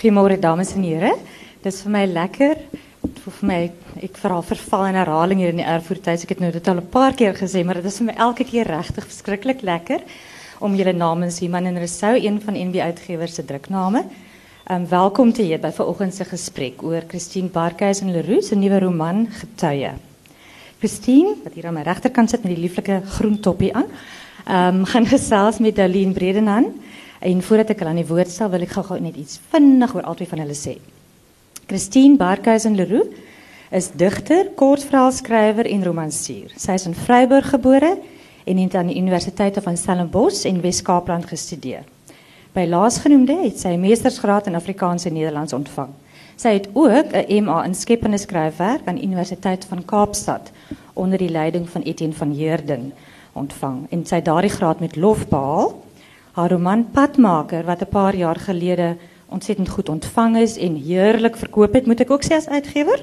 [0.00, 1.14] Goedemorgen dames en heren.
[1.62, 2.56] Het is voor mij lekker.
[3.22, 6.06] Voor mij, ik vooral verval in herhaling hier in de Erfurt.
[6.06, 8.44] Ik heb het nu al een paar keer gezien, maar het is voor mij elke
[8.44, 10.00] keer rechtig verschrikkelijk lekker
[10.58, 14.04] om jullie namens Iman en Rousseau, een van NB Uitgewers se drukname.
[14.70, 18.78] Um, welkom te heet by vanoggend se gesprek oor Christine Barkhuis en Leroux se nuwe
[18.78, 19.90] roman Getuie.
[20.78, 23.88] Christine, wat hier aan my regterkant sit met die lieflike groen toppie aan,
[24.76, 26.74] um, gaan gesels met Daline Bredenhan.
[27.20, 30.02] En voordat ek hulle aan die woord stel, wil ek gou-gou net iets vinnig oor
[30.02, 30.76] albei van hulle sê.
[31.66, 33.08] Christine Barkhuis en Leroux
[33.70, 36.52] is digter, kortverhaalskrywer en romansier.
[36.56, 37.96] Sy is in Vryburg gebore
[38.46, 41.82] en het aan die Universiteit van Stellenbosch in Wes-Kaapland gestudeer.
[42.54, 45.90] By laasgenoemde het sy 'n meestersgraad in Afrikaans en Nederlands ontvang.
[46.36, 50.50] Sy het ook 'n MA in skepende skryfwerk aan die Universiteit van Kaapstad
[50.92, 52.92] onder die leiding van Etienne van Heerden
[53.32, 55.82] ontvang en sy daardie graad met lof behaal.
[56.36, 58.96] Haar roman Padmaker wat 'n paar jaar gelede
[59.28, 63.00] ontsettend goed ontvang is en heerlik verkoop het, moet ek ook as uitgewer,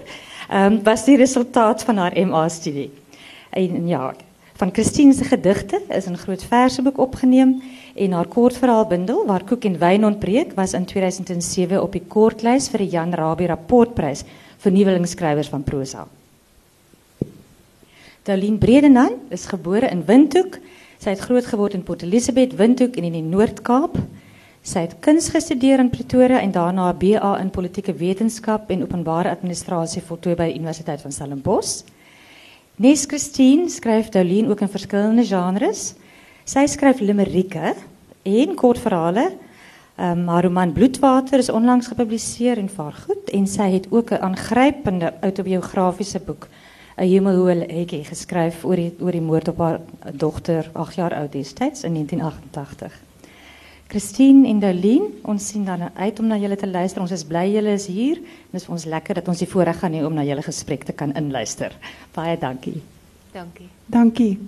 [0.50, 2.92] ehm um, was die resultaat van haar MA studie.
[3.50, 4.14] En ja,
[4.54, 7.62] van Christine se gedigte is 'n groot verseboek opgeneem
[7.96, 12.78] en haar kortverhaalbundel waar koek en wyn ontbreek was in 2007 op die kortlys vir
[12.78, 14.24] die Jan Rabie rapportprys
[14.58, 16.08] vir nuwelingsskrywers van prosa.
[18.24, 20.60] Darlene Bredenhan is gebore in Windhoek.
[21.04, 23.98] Sy het grootgeword in Port Elizabeth, Windhoek en in die Noord-Kaap.
[24.64, 29.30] Sy het kuns gestudeer in Pretoria en daarna 'n BA in politieke wetenskap en openbare
[29.30, 31.84] administrasie voltooi by die Universiteit van Stellenbosch.
[32.78, 35.94] Nes Christine skryf Darlene ook in verskillende genres.
[36.46, 37.76] Sy skryf limerieke
[38.24, 39.32] en kortverhale.
[40.00, 44.22] Um, haar roman Bloedwater is onlangs gepubliseer en vaar goed en sy het ook 'n
[44.22, 46.48] aangrypende autobiografiese boek,
[46.98, 49.80] 'n Hemelhoë Hekkie geskryf oor die oor die moord op haar
[50.12, 53.02] dogter 8 jaar oud destyds in 1988.
[53.88, 57.02] Christine en Darlene, ons sien dan uit om na julle te luister.
[57.02, 58.16] Ons is bly julle is hier.
[58.16, 60.88] Dit is vir ons lekker dat ons die voorreg gaan hê om na julle gesprek
[60.88, 61.76] te kan inluister.
[62.16, 62.82] Baie dankie.
[63.34, 63.70] Dankie.
[63.86, 64.40] Dankie.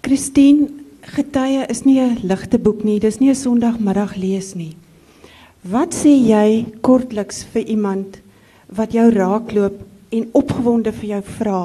[0.00, 0.70] Christine,
[1.02, 2.98] Getuie is nie 'n ligte boek nie.
[2.98, 4.76] Dis nie 'n Sondagmiddag lees nie.
[5.62, 8.20] Wat sê jy kortliks vir iemand
[8.68, 11.60] wat jou raakloop en opgewonde vir jou vra?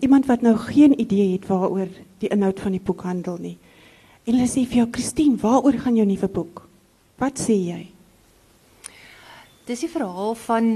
[0.00, 1.88] Iemand wat nou geen idee het waaroor
[2.20, 3.56] die inhoud van die boek handel nie.
[4.24, 6.64] En hulle sê vir jou, Christine, waaroor gaan jou nuwe boek?
[7.20, 7.82] Wat sê jy?
[9.68, 10.70] Dis die verhaal van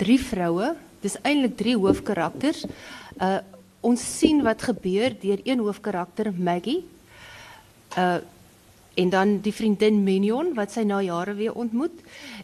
[0.00, 0.72] drie vroue.
[1.02, 2.66] Dis eintlik drie hoofkarakters.
[3.20, 3.40] Uh
[3.82, 6.84] ons sien wat gebeur deur een hoofkarakter Maggie.
[7.98, 8.20] Uh
[8.94, 12.02] en dan die vriendin Minion wat sy na jare weer ontmoet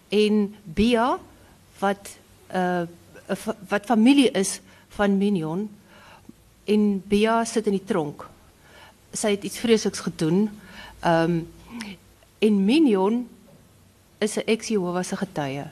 [0.08, 1.18] en Bia
[1.78, 2.14] wat
[2.50, 2.88] uh
[3.68, 4.60] wat familie is
[4.96, 5.68] van Minion
[6.64, 8.26] en Bia sit in die tronk.
[9.12, 10.48] Sy het iets vreesliks gedoen.
[11.04, 11.40] Um
[12.38, 13.28] en Minion
[14.18, 15.66] is 'n ex-Jehovah se getuie.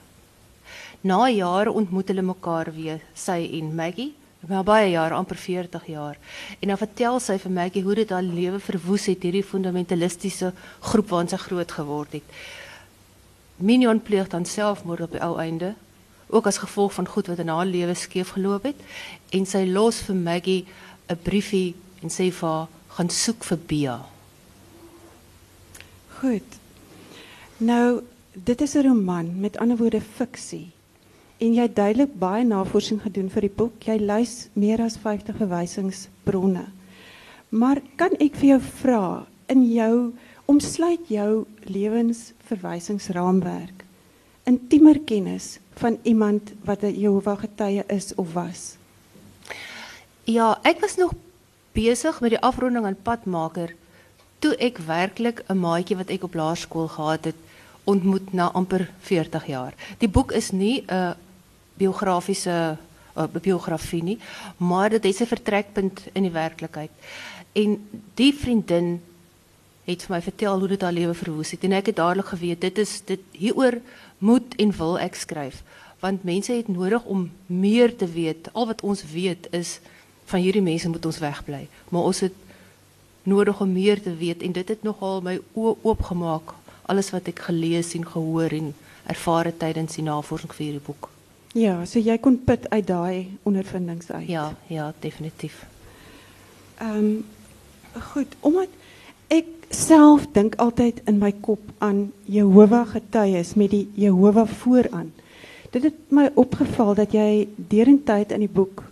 [1.00, 4.14] Na jare ontmoet hulle mekaar weer, sy en Maggie.
[4.46, 6.18] Maar baie jare, amper 40 jaar.
[6.60, 11.08] En dan vertel sy vir Maggie hoe dit haar lewe verwoes het, hierdie fundamentalistiese groep
[11.08, 12.22] waarin sy groot geword het.
[13.56, 15.74] Minion pleeg dan selfmoord op die ou einde,
[16.26, 18.76] ook as gevolg van goed wat in haar lewe skeef geloop het,
[19.30, 20.66] en sy los vir Maggie
[21.08, 24.00] 'n briefie en sê vir haar gaan soek vir Bia.
[26.20, 26.58] Goed.
[27.58, 30.70] Nou, dit is 'n roman, met ander woorde fiksie.
[31.38, 33.84] En jy het duidelik baie navorsing gedoen vir die boek.
[33.84, 36.64] Jy lys meer as 50 verwysingsbronne.
[37.48, 40.12] Maar kan ek vir jou vra in jou
[40.46, 43.86] omsluit jou lewensverwysingsraamwerk
[44.46, 48.76] intiemer kennis van iemand wat 'n Jehovah getuie is of was?
[50.24, 51.12] Ja, ek was nog
[51.72, 53.74] besig met die afronding aan padmaker
[54.38, 57.34] toe ek werklik 'n maatjie wat ek op laerskool gehad het
[57.84, 59.74] ontmoet na amper 40 jaar.
[59.98, 61.14] Die boek is nie 'n
[61.74, 62.76] biografiese
[63.16, 64.18] uh, biografie nie,
[64.56, 66.90] maar dit is 'n vertrekpunt in die werklikheid.
[67.52, 69.00] En die vriendin
[69.84, 72.60] het vir my vertel hoe dit haar lewe verwoes het en ek het dadelik geweet
[72.60, 73.78] dit is dit hieroor
[74.18, 75.62] moet en wil ek skryf
[76.00, 78.48] want mense het nodig om meer te weet.
[78.52, 79.78] Al wat ons weet is
[80.24, 81.66] van hierdie mense moet ons wegbly.
[81.88, 82.34] Maar ons het
[83.22, 86.54] nodig om meer te weet en dit het nogal my oë oopgemaak
[86.86, 88.74] alles wat ek gelees en gehoor en
[89.10, 91.08] ervare tydens die navorsing vir hierdie boek.
[91.56, 94.28] Ja, so jy kon put uit daai ondervindings uit.
[94.28, 95.64] Ja, ja, definitief.
[96.78, 97.24] Ehm um,
[98.12, 98.68] goed, omdat
[99.28, 105.12] ek self dink altyd in my kop aan Jehovah getuies met die Jehovah vooraan.
[105.70, 108.84] Dit het my opgeval dat jy derentyd in die boek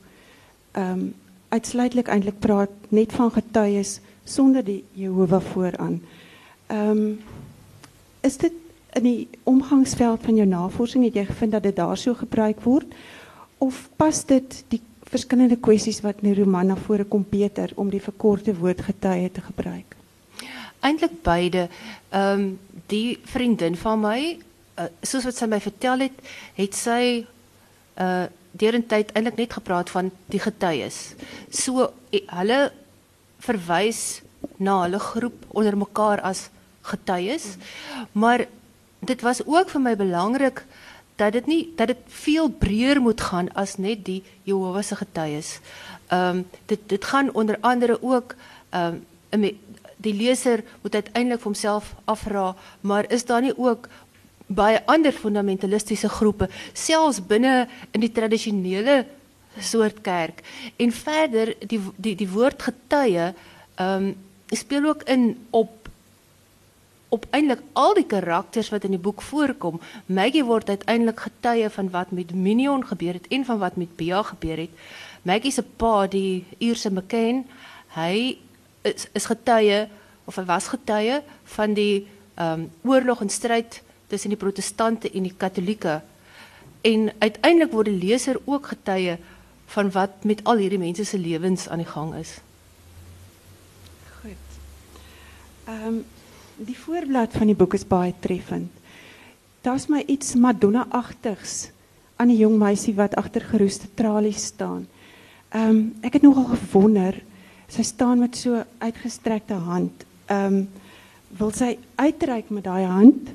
[0.74, 1.12] ehm um,
[1.54, 6.00] uitsluitlik eintlik praat net van getuies sonder die Jehovah vooraan.
[6.66, 7.18] Ehm um,
[8.24, 8.52] is dit
[8.94, 12.94] in die omgangsveld van jou navorsing het jy gevind dat dit daar so gebruik word
[13.58, 17.90] of pas dit die verskillende kwessies wat in die roman na vore kom beter om
[17.90, 19.96] die verkorte woord getuie te gebruik?
[20.84, 21.68] Eintlik beide.
[22.10, 22.58] Ehm um,
[22.92, 24.18] die vriendin van my,
[24.76, 26.24] uh, soos wat sy my vertel het,
[26.58, 27.02] het sy
[28.00, 31.16] uh deurentyd eintlik net gepraat van die getuies.
[31.50, 32.58] So hulle
[33.42, 34.22] verwys
[34.62, 36.48] na hulle groep onder mekaar as
[36.86, 37.56] getuies.
[38.12, 38.46] Maar
[39.00, 40.62] dit was ook vir my belangrik
[41.16, 45.58] dat dit nie dat dit veel breër moet gaan as net die Jehovah se getuies.
[46.08, 48.34] Ehm um, dit dit gaan onder andere ook
[48.70, 49.02] ehm
[49.40, 49.50] um,
[50.04, 53.88] die leser moet uiteindelik vir homself afvra, maar is daar nie ook
[54.46, 59.04] baie ander fundamentalistiese groepe selfs binne in die tradisionele
[59.60, 60.42] soort kerk
[60.76, 64.14] en verder die die die woord getuie ehm um,
[64.54, 65.84] speel ook in op
[67.14, 69.80] op eintlik al die karakters wat in die boek voorkom.
[70.06, 74.22] Maggie word uiteindelik getuie van wat met Minion gebeur het en van wat met Bea
[74.22, 74.72] gebeur het.
[75.22, 77.44] Maggie se pa, die Ierse McCain,
[77.94, 78.38] hy
[78.84, 79.84] is, is getuie
[80.24, 81.20] of hy was getuie
[81.56, 86.00] van die ehm um, oorlog en stryd tussen die protestante en die katolieke.
[86.82, 89.16] En uiteindelik word die leser ook getuie
[89.74, 92.38] van wat met al hierdie mense se lewens aan die gang is.
[94.20, 94.58] Goed.
[95.66, 96.02] Ehm um,
[96.54, 98.70] die voorblad van die boek is baie treffend.
[99.66, 101.70] Daar's my iets Madonna-agtigs
[102.16, 104.84] aan die jong meisie wat agter geroeste tralies staan.
[105.48, 107.22] Ehm um, ek het nogal gewonder,
[107.68, 110.06] sy staan met so uitgestrekte hand.
[110.26, 110.66] Ehm um,
[111.34, 113.32] wil sy uitreik met daai hand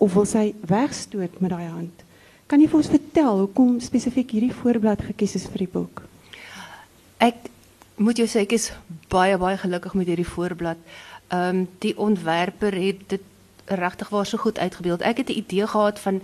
[0.00, 2.04] of wil sy wegstoot met daai hand?
[2.48, 6.00] Kan jy vir ons vertel hoekom spesifiek hierdie voorblad gekies is vir die boek?
[7.20, 7.50] Ek
[8.00, 8.70] moet jou sê ek is
[9.12, 10.80] baie baie gelukkig met hierdie voorblad.
[11.28, 13.30] Ehm um, die ontwerper het dit
[13.64, 15.00] regtig waar so goed uitgebeeld.
[15.00, 16.22] Ek het 'n idee gehad van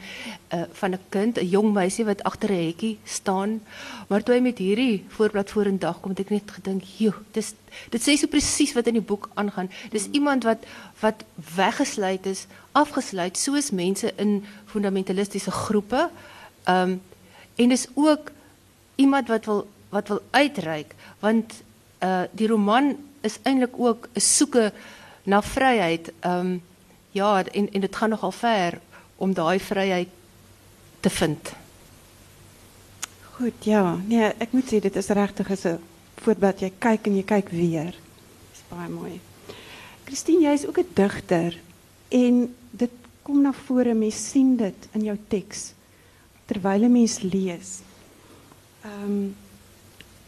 [0.55, 3.63] uh, van 'n kind, 'n jong meisie wat agter 'n hekkie staan.
[4.09, 7.55] Maar toe hy met hierdie voorblad vorendag kom, het ek net gedink, "Joe, dis
[7.89, 9.71] dit sê so presies wat in die boek aangaan.
[9.91, 10.65] Dis iemand wat
[11.01, 16.11] wat weggesluit is, afgesluit soos mense in fundamentalistiese groepe.
[16.65, 17.03] Ehm um,
[17.57, 18.31] en dis ook
[18.95, 21.53] iemand wat wil wat wil uitreik want
[21.99, 24.73] uh die roman is eintlik ook 'n soeke
[25.23, 26.13] na vryheid.
[26.21, 26.63] Ehm um,
[27.11, 28.81] ja, en en dit gaan nogal ver
[29.17, 30.09] om daai vryheid
[31.01, 31.53] te vind.
[33.37, 33.97] Goed, ja.
[34.07, 35.79] Nee, ek moet sê dit is regtig 'n
[36.21, 37.95] voorbeeld jy kyk en jy kyk weer.
[38.53, 39.21] Dis baie mooi.
[40.05, 41.59] Christine, jy is ook 'n digter
[42.09, 42.91] en dit
[43.23, 45.73] kom na vore, mens sien dit in jou teks
[46.47, 47.81] terwyl 'n mens lees.
[48.85, 49.37] Ehm um,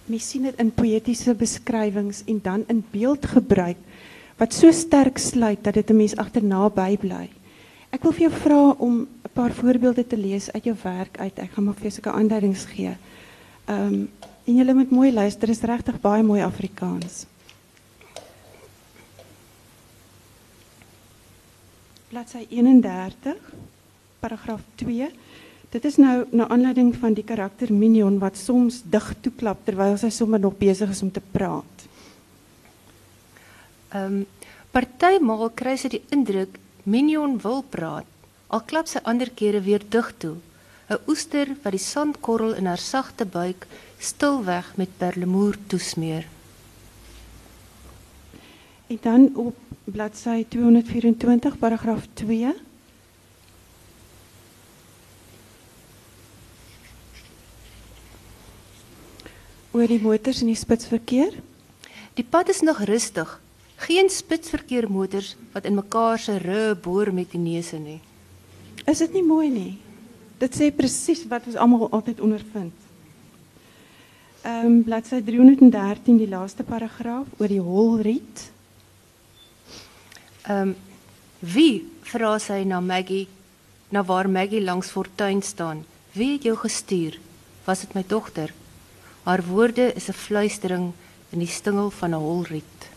[0.07, 3.77] mens sien dit in poëtiese beskrywings en dan in beeldgebruik
[4.43, 7.31] wat so sterk sluit dat dit 'n mens agterna bybly.
[7.91, 11.39] Ek wil vir jou vra om 'n paar voorbeelde te lees uit jou werk uit.
[11.39, 12.97] Ek gaan maar vir jou sulke aanduidings gee.
[13.67, 14.09] Ehm um,
[14.45, 17.27] en julle moet mooi luister, dit is regtig baie mooi Afrikaans.
[22.09, 23.37] Bladsy 31,
[24.21, 25.11] paragraaf 2.
[25.71, 30.11] Dit is nou na aanleiding van die karakter Minion wat soms dig toeklap terwyl sy
[30.11, 31.72] sommer nog besig is om te praat.
[33.93, 34.27] Ehm um,
[34.73, 36.57] partymal kry sy die indruk
[36.89, 38.09] Minion wil praat.
[38.49, 40.39] Al klap sy ander kere weer dig toe.
[40.89, 43.67] 'n Oester wat die sandkorrel in haar sagte buik
[43.99, 46.27] stilweg met perlemoer toesmeer.
[48.89, 52.53] En dan op bladsy 224 paragraaf 2
[59.73, 61.33] oor die motors in die spitsverkeer.
[62.15, 63.41] Die pad is nog rustig.
[63.83, 68.01] Geen spitsverkeer motors wat in mekaar se ru boor met die neuse nie.
[68.87, 69.79] Is dit nie mooi nie?
[70.39, 72.75] Dit sê presies wat ons almal altyd ondervind.
[74.43, 78.47] Ehm um, bladsy 313 die laaste paragraaf oor die holriet.
[80.47, 80.75] Ehm um,
[81.43, 83.27] wie vra sy na Maggie
[83.91, 85.83] na waar Maggie langs fortuin staan?
[86.15, 87.19] Wie het jou gestuur?
[87.67, 88.55] Was dit my dogter?
[89.23, 90.93] Haar woorde is 'n fluistering
[91.31, 92.92] in die stingel van 'n holriet.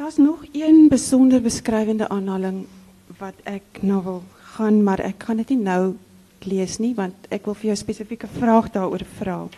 [0.00, 2.64] Daar's nog een besonder beskrywende aanhaling
[3.18, 4.22] wat ek nou wil
[4.54, 5.94] gaan, maar ek gaan dit nie nou
[6.48, 9.48] lees nie want ek wil vir jou 'n spesifieke vraag daaroor vra.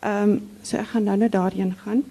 [0.00, 2.04] Ehm um, so ek gaan nou net daarheen gaan.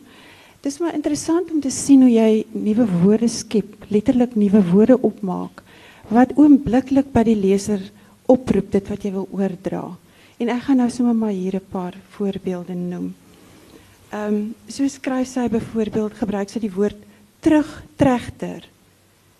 [0.62, 5.02] Dit is maar interessant om te sien hoe jy nuwe woorde skep, letterlik nuwe woorde
[5.02, 5.64] opmaak
[6.10, 7.80] wat oombliklik by die leser
[8.26, 9.98] oproep dit wat jy wil oordra.
[10.38, 13.16] En ek gaan nou sommer maar hier 'n paar voorbeelde noem.
[14.12, 17.11] Ehm um, so skryf sy byvoorbeeld gebruik sy die woord
[17.42, 18.68] terugtregter.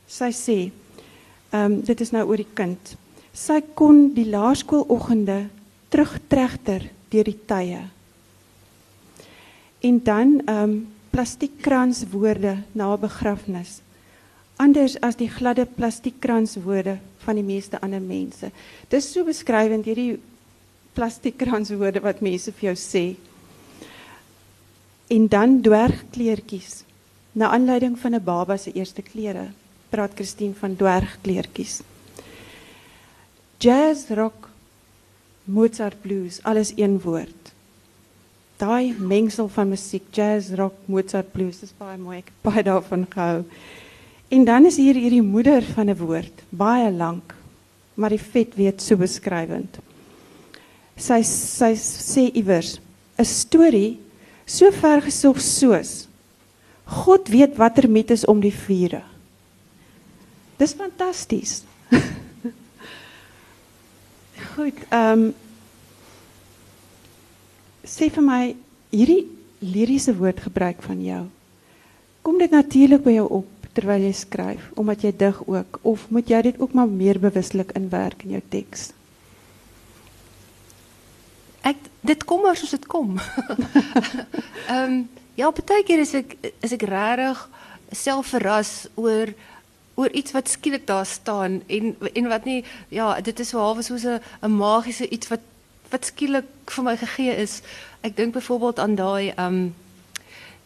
[0.08, 0.60] Sy sê
[1.52, 2.94] Ehm um, dit is nou oor die kind.
[3.36, 5.50] Sy kon die laerskoologgende
[5.92, 7.82] terugtregter deur die tye.
[9.84, 10.76] En dan ehm um,
[11.12, 13.82] plastiekkranswoorde na 'n begrafnis.
[14.56, 18.52] Anders as die gladde plastiekkranswoorde van die meeste ander mense.
[18.88, 20.20] Dis so beskrywend hierdie
[20.94, 23.16] plastiekkranswoorde wat mense vir jou sê.
[25.08, 26.84] En dan dwergkleertjies.
[27.32, 29.48] Na aanleiding van 'n baba se eerste klere,
[29.90, 31.82] praat Christine van dwergkleertjies.
[33.58, 34.50] Jazz, rock,
[35.44, 37.54] Mozart blues, alles een woord.
[38.58, 42.18] Daai mengsel van musiek, jazz, rock, Mozart blues, dis baie mooi.
[42.18, 43.44] Ek het baie daarvan gehou.
[44.28, 47.36] En dan is hier hierdie moeder van 'n woord, baie lank,
[47.94, 49.80] maar die vet weet so beskrywend.
[50.96, 52.80] Sy sy sê iewers
[53.18, 54.00] 'n storie
[54.46, 56.08] so ver gesog soos
[56.92, 59.02] God weet watter met is om die vure.
[60.60, 61.62] Dis fantasties.
[64.54, 65.32] Goed, ehm um,
[67.92, 68.42] sê vir my
[68.94, 69.24] hierdie
[69.60, 71.24] liriese woordgebruik van jou.
[72.22, 76.30] Kom dit natuurlik by jou op terwyl jy skryf omdat jy dig ook of moet
[76.30, 78.92] jy dit ook maar meer bewuslik inwerk in jou teks?
[81.66, 83.18] Ek dit kom maar soos dit kom.
[84.76, 85.02] Ehm
[85.36, 87.50] ja, baie keer is ek is ek regtig
[87.92, 89.34] self verras oor
[90.00, 93.84] oor iets wat skielik daar staan en en wat nie ja, dit is so half
[93.86, 95.42] soos 'n magiese iets wat
[95.92, 97.62] wat skielik vir my gegee is.
[98.02, 99.76] Ek dink byvoorbeeld aan daai um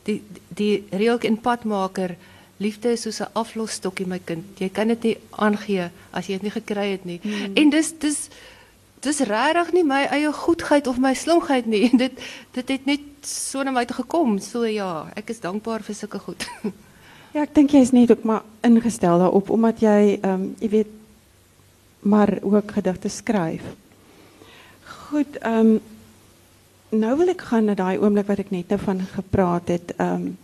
[0.05, 2.15] die die reël in padmaker
[2.57, 4.45] liefde is soos 'n aflosstokkie my kind.
[4.59, 7.19] Jy kan dit nie aangee as jy dit nie gekry het nie.
[7.21, 7.55] Hmm.
[7.55, 8.29] En dis dis
[9.05, 11.89] dis regtig nie my eie goedheid of my slimheid nie.
[12.03, 12.25] dit
[12.57, 14.39] dit het net so na my toe gekom.
[14.43, 16.49] So ja, ek is dankbaar vir sulke goed.
[17.35, 20.69] Ja, ek dink jy is net ook maar ingestel daarop omdat jy ehm um, jy
[20.71, 20.93] weet
[21.99, 23.65] maar ook gedigte skryf.
[24.85, 25.81] Goed, ehm um,
[26.95, 29.91] nou wil ek gaan na daai oomblik wat ek net nou van gepraat het.
[29.97, 30.37] Ehm um,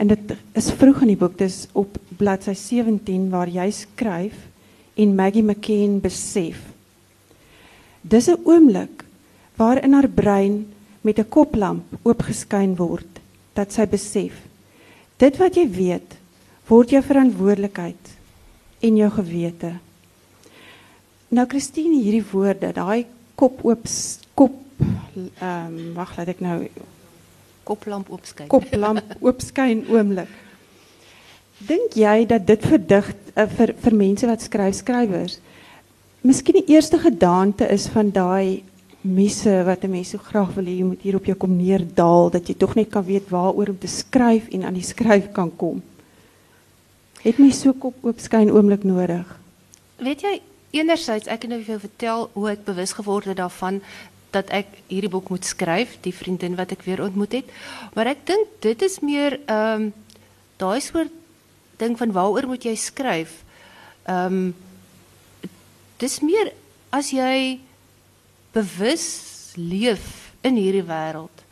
[0.00, 4.36] en dit is vroeg in die boek, dis op bladsy 17 waar jy skryf
[4.96, 6.69] en Maggie McKen besef.
[8.00, 9.04] Dis 'n oomblik
[9.56, 10.66] waar in haar brein
[11.00, 13.20] met 'n koplamp oopgeskyn word
[13.52, 14.32] dat sy besef.
[15.16, 16.16] Dit wat jy weet
[16.66, 18.04] word jou verantwoordelikheid
[18.80, 19.72] en jou gewete.
[21.28, 23.86] Nou Christine hierdie woorde, daai kop oop
[24.34, 26.68] kop ehm um, wag laat ek nou
[27.64, 28.48] koplamp oopskyn.
[28.48, 30.30] Koplamp oopskyn oomblik.
[31.58, 35.38] Dink jy dat dit vir dig uh, vir vir mense wat skryf skrywers
[36.20, 38.62] miskien die eerste gedagte is van daai
[39.00, 42.30] misse wat 'n mens so graag wil hê jy moet hier op jou kom neerdaal
[42.30, 45.56] dat jy tog net kan weet waaroor om te skryf en aan die skryf kan
[45.56, 45.82] kom.
[47.22, 48.20] Het my so kop oop
[48.84, 49.40] nodig.
[49.96, 53.80] Weet jy, enerzijds ek kan nou jou vertel hoe ek bewus geword het daarvan
[54.30, 57.44] dat ek hierdie boek moet skryf, die vriendin wat ek weer ontmoet het.
[57.94, 59.92] Maar ek dink dit is meer ehm um,
[60.56, 61.12] daai soort
[61.76, 62.76] ding van waaroor moet jy
[64.32, 64.54] um,
[66.00, 66.52] dis meer
[66.90, 67.60] as jy
[68.54, 69.06] bewus
[69.56, 71.44] leef in hierdie wêreld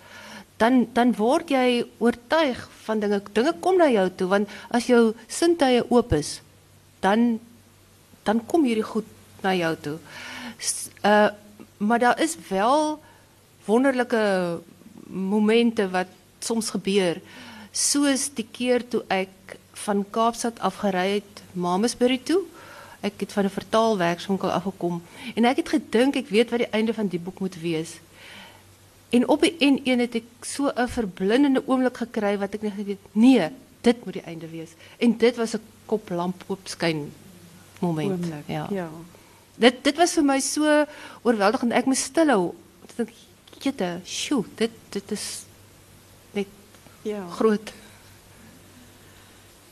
[0.59, 5.03] dan dan word jy oortuig van dinge dinge kom na jou toe want as jou
[5.29, 6.39] sintuie oop is
[7.05, 7.39] dan
[8.27, 9.07] dan kom hierdie goed
[9.43, 9.99] na jou toe.
[11.05, 11.29] Uh
[11.79, 12.99] maar daar is wel
[13.65, 14.59] wonderlike
[15.07, 16.09] momente wat
[16.43, 17.21] soms gebeur
[17.71, 19.55] soos die keer toe ek
[19.87, 22.43] van Kaapstad af gery het Mamasbury toe.
[23.01, 25.03] Ek het van 'n vertaalwerkswinkel afgekom
[25.35, 28.01] en ek het gedink ek weet wat die einde van die boek moet wees.
[29.09, 32.99] En op die N1 het ek so 'n verblindende oomblik gekry wat ek net weet,
[33.13, 33.49] nee,
[33.81, 34.71] dit moet die einde wees.
[34.99, 37.13] En dit was 'n koplamp oopskyn
[37.81, 38.11] moment.
[38.11, 38.67] Oomlik, ja.
[38.71, 38.91] Ja.
[39.55, 40.85] Dit dit was vir my so
[41.23, 41.73] oorweldigend.
[41.73, 42.55] Ek moes stil hou.
[42.87, 43.11] Ek dink,
[43.61, 45.43] "Jette, sjoe, dit dit is
[46.31, 46.47] net
[47.03, 47.73] ja, groot."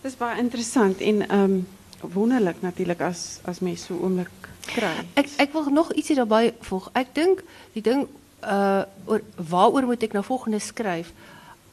[0.02, 1.66] Dis baie interessant en ehm um,
[2.00, 4.30] wonderlik natuurlik as as mens so oomblik
[4.66, 4.94] kry.
[5.14, 6.88] Ek ek wil nog ietsie daarbey voeg.
[6.92, 8.06] Ek dink die ding
[8.44, 11.12] uh oor waaroor moet ek nou volgende skryf?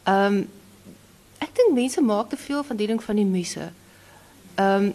[0.04, 0.44] Ehm um,
[1.44, 3.72] ek dink mense maak te veel van die ding van die muse.
[4.56, 4.94] Ehm um,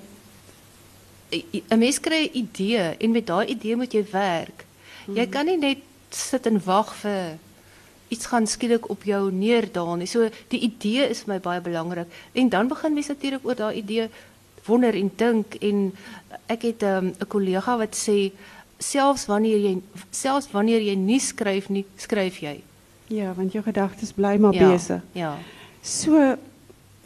[1.31, 4.65] 'n mens kry 'n idee en met daai idee moet jy werk.
[5.07, 5.31] Jy hmm.
[5.31, 5.79] kan nie net
[6.11, 7.39] sit en wag vir
[8.09, 10.07] iets gaan skielik op jou neerdaal nie.
[10.07, 12.09] So die idee is vir my baie belangrik.
[12.33, 14.09] En dan begin mense natuurlik oor daai idee
[14.69, 15.93] wonder en dink en
[16.47, 18.31] ek het ehm, 'n um, kollega wat sê
[18.79, 19.75] selfs wanneer jy
[20.11, 22.61] selfs wanneer jy nie skryf nie, skryf jy.
[23.09, 25.03] Ja, want jou gedagtes bly maar ja, besig.
[25.13, 25.37] Ja.
[25.83, 26.37] So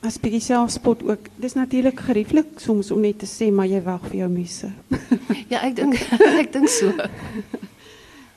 [0.03, 1.29] as bietjie selfspot ook.
[1.39, 4.73] Dis natuurlik gerieflik soms om net te sê maar jy wag vir jou muse.
[5.53, 5.99] Ja, ek dink
[6.43, 6.93] ek dink so.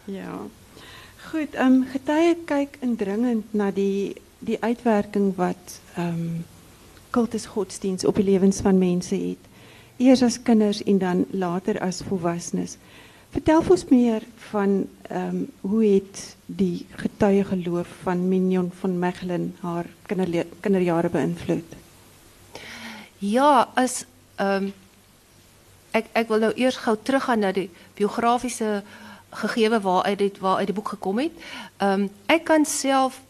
[0.05, 0.37] Ja.
[1.31, 4.13] Goed, ehm um, getuie kyk indringend na die
[4.45, 6.43] die uitwerking wat ehm um,
[7.15, 9.51] kultus godsdiens op die lewens van mense het.
[9.97, 12.75] Eers as kinders en dan later as volwassenes.
[13.31, 19.55] Vertel ons meer van ehm um, hoe het die getuie geloof van Mignon van Mechelen
[19.59, 21.75] haar kinder, kinderjare beïnvloed?
[23.17, 24.05] Ja, as
[24.35, 24.73] ehm um,
[25.91, 28.83] ek ek wil nou eers gou teruggaan na die biografiese
[29.29, 31.31] gegewe waaruit dit waaruit die boek gekom het.
[31.77, 33.21] Ehm um, ek kan self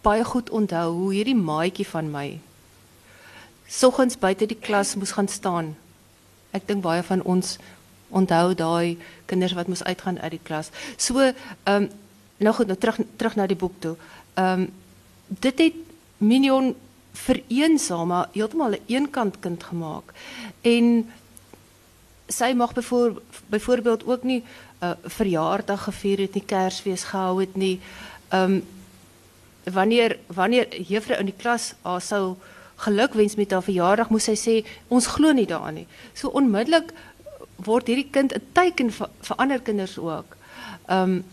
[0.00, 2.40] baie goed onthou hoe hierdie maatjie van my
[3.70, 5.74] soggens buite die klas moes gaan staan.
[6.50, 7.58] Ek dink baie van ons
[8.10, 8.98] onthou daai
[9.30, 10.72] kinders wat moes uitgaan uit die klas.
[10.96, 11.34] So ehm
[11.66, 11.90] um,
[12.40, 13.96] nou goed, nou terug terug na die boek toe.
[14.34, 14.68] Ehm um,
[15.28, 15.74] dit het
[16.18, 16.74] Minion
[17.12, 20.12] vereensaam, maar heeltemal 'n eenkant kind gemaak.
[20.60, 21.10] En
[22.28, 22.72] sy mag
[23.48, 27.80] byvoorbeeld ook nie 'n uh, verjaardag gevier het nie, Kersfees gehou het nie.
[28.28, 28.60] Ehm
[29.64, 32.36] wanneer wanneer juffrou in die klas haar sou
[32.80, 34.54] gelukwens met haar verjaardag, moes sy sê
[34.88, 35.86] ons glo nie daaraan nie.
[36.14, 36.94] So onmiddellik
[37.64, 40.36] word hierdie kind 'n teken vir, vir ander kinders ook.
[40.88, 41.24] Ehm um,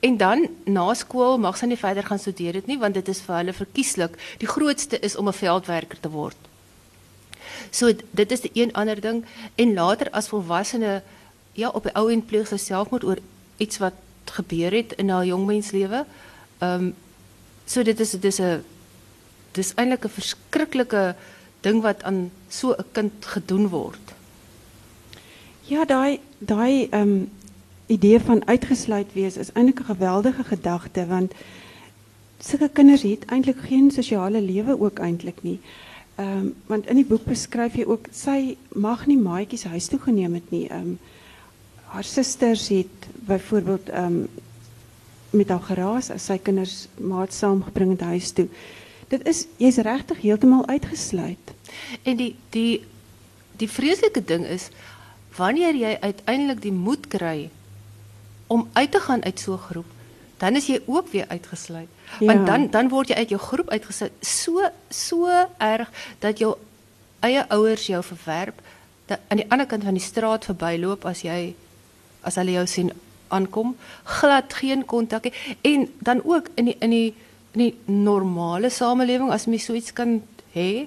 [0.00, 3.20] en dan na skool mag sy nie verder gaan studeer dit nie want dit is
[3.20, 4.16] vir hulle verkieslik.
[4.38, 6.36] Die grootste is om 'n veldwerker te word.
[7.70, 11.02] So dit is die een ander ding en later as volwassene
[11.52, 13.18] ja op die ou en pleeg sy selfmoord oor
[13.56, 13.94] iets wat
[14.24, 16.04] gebeur het in haar jongmenslewe.
[16.58, 16.94] Ehm um,
[17.66, 18.64] so dit is dit is 'n
[19.52, 21.14] dis eintlik 'n verskriklike
[21.60, 24.14] ding wat aan so 'n kind gedoen word.
[25.62, 27.30] Ja, daai daai um,
[27.86, 31.32] idee van uitgesluit wees is eintlik 'n geweldige gedagte want
[32.38, 35.60] sulke kinders het eintlik geen sosiale lewe ook eintlik nie.
[36.16, 40.34] Um, want in die boek beskryf jy ook sy mag nie maatjies huis toe geneem
[40.34, 40.66] het nie.
[40.72, 40.98] Um,
[41.84, 44.28] haar susters het byvoorbeeld um,
[45.30, 48.48] met haar geraas as sy kinders maat saamgebring het huis toe.
[49.10, 51.54] Dit is jy's regtig heeltemal uitgesluit.
[52.02, 52.82] En die die
[53.60, 54.70] die vreeslike ding is
[55.36, 57.50] wanneer jy uiteindelik die moed kry
[58.46, 59.90] om uit te gaan uit so 'n groep,
[60.38, 61.88] dan is jy ook weer uitgesluit.
[62.20, 62.26] Ja.
[62.26, 66.56] Want dan dan word jy uit jou groep uitgesluit so so erg dat jou
[67.20, 68.60] eie ouers jou verwerp
[69.06, 71.54] dat aan die ander kant van die straat verbyloop as jy
[72.20, 72.92] as hulle jou sien
[73.28, 75.26] aankom, glad geen kontak
[75.60, 77.14] en dan ook in die in die
[77.52, 80.20] in die normale samelewing as mens so iets kan
[80.54, 80.86] hê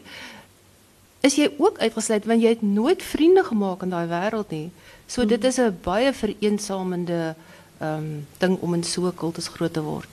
[1.23, 4.71] is jy ook uitgesluit want jy het nooit vriende gemaak in daai wêreld nie.
[5.07, 7.35] So dit is 'n baie vereensamende
[7.79, 10.09] ehm um, ding om in so 'n kultus groot te word.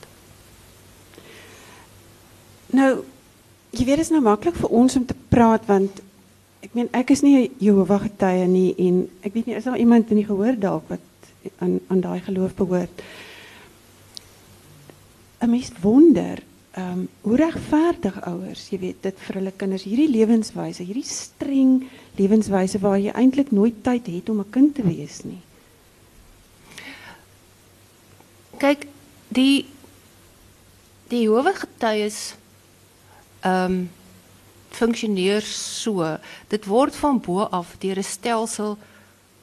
[2.66, 3.04] Nou,
[3.70, 6.00] jy weet dit is nou maklik vir ons om te praat want
[6.60, 10.10] ek meen ek is nie Jehovah getuie nie en ek weet nie is daar iemand
[10.10, 11.00] in die gehoor dalk wat
[11.58, 13.02] aan aan daai geloof behoort.
[15.40, 20.10] 'n Mens wonder ehm um, hoe regverdig ouers, jy weet, dit vir hulle kinders hierdie
[20.10, 21.80] lewenswyse, hierdie streng
[22.14, 25.40] lewenswyse waar jy eintlik nooit tyd het om 'n kind te wees nie.
[28.58, 28.86] Kyk,
[29.28, 29.66] die
[31.08, 32.36] die howe getuies
[33.40, 33.90] ehm um,
[34.70, 36.06] funksioneer so.
[36.48, 38.78] Dit word van bo af deur 'n stelsel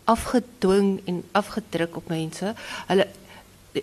[0.05, 2.55] afgedwing en afgedruk op mense.
[2.87, 3.07] Hulle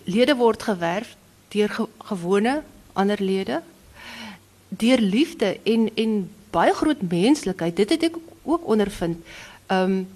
[0.05, 1.17] lede word gewerf
[1.55, 2.63] deur ge, gewone
[2.93, 3.63] ander lede
[4.69, 6.13] deur liefde en en
[6.51, 7.77] baie groot menslikheid.
[7.77, 9.23] Dit het ek ook ondervind.
[9.67, 10.07] Ehm um,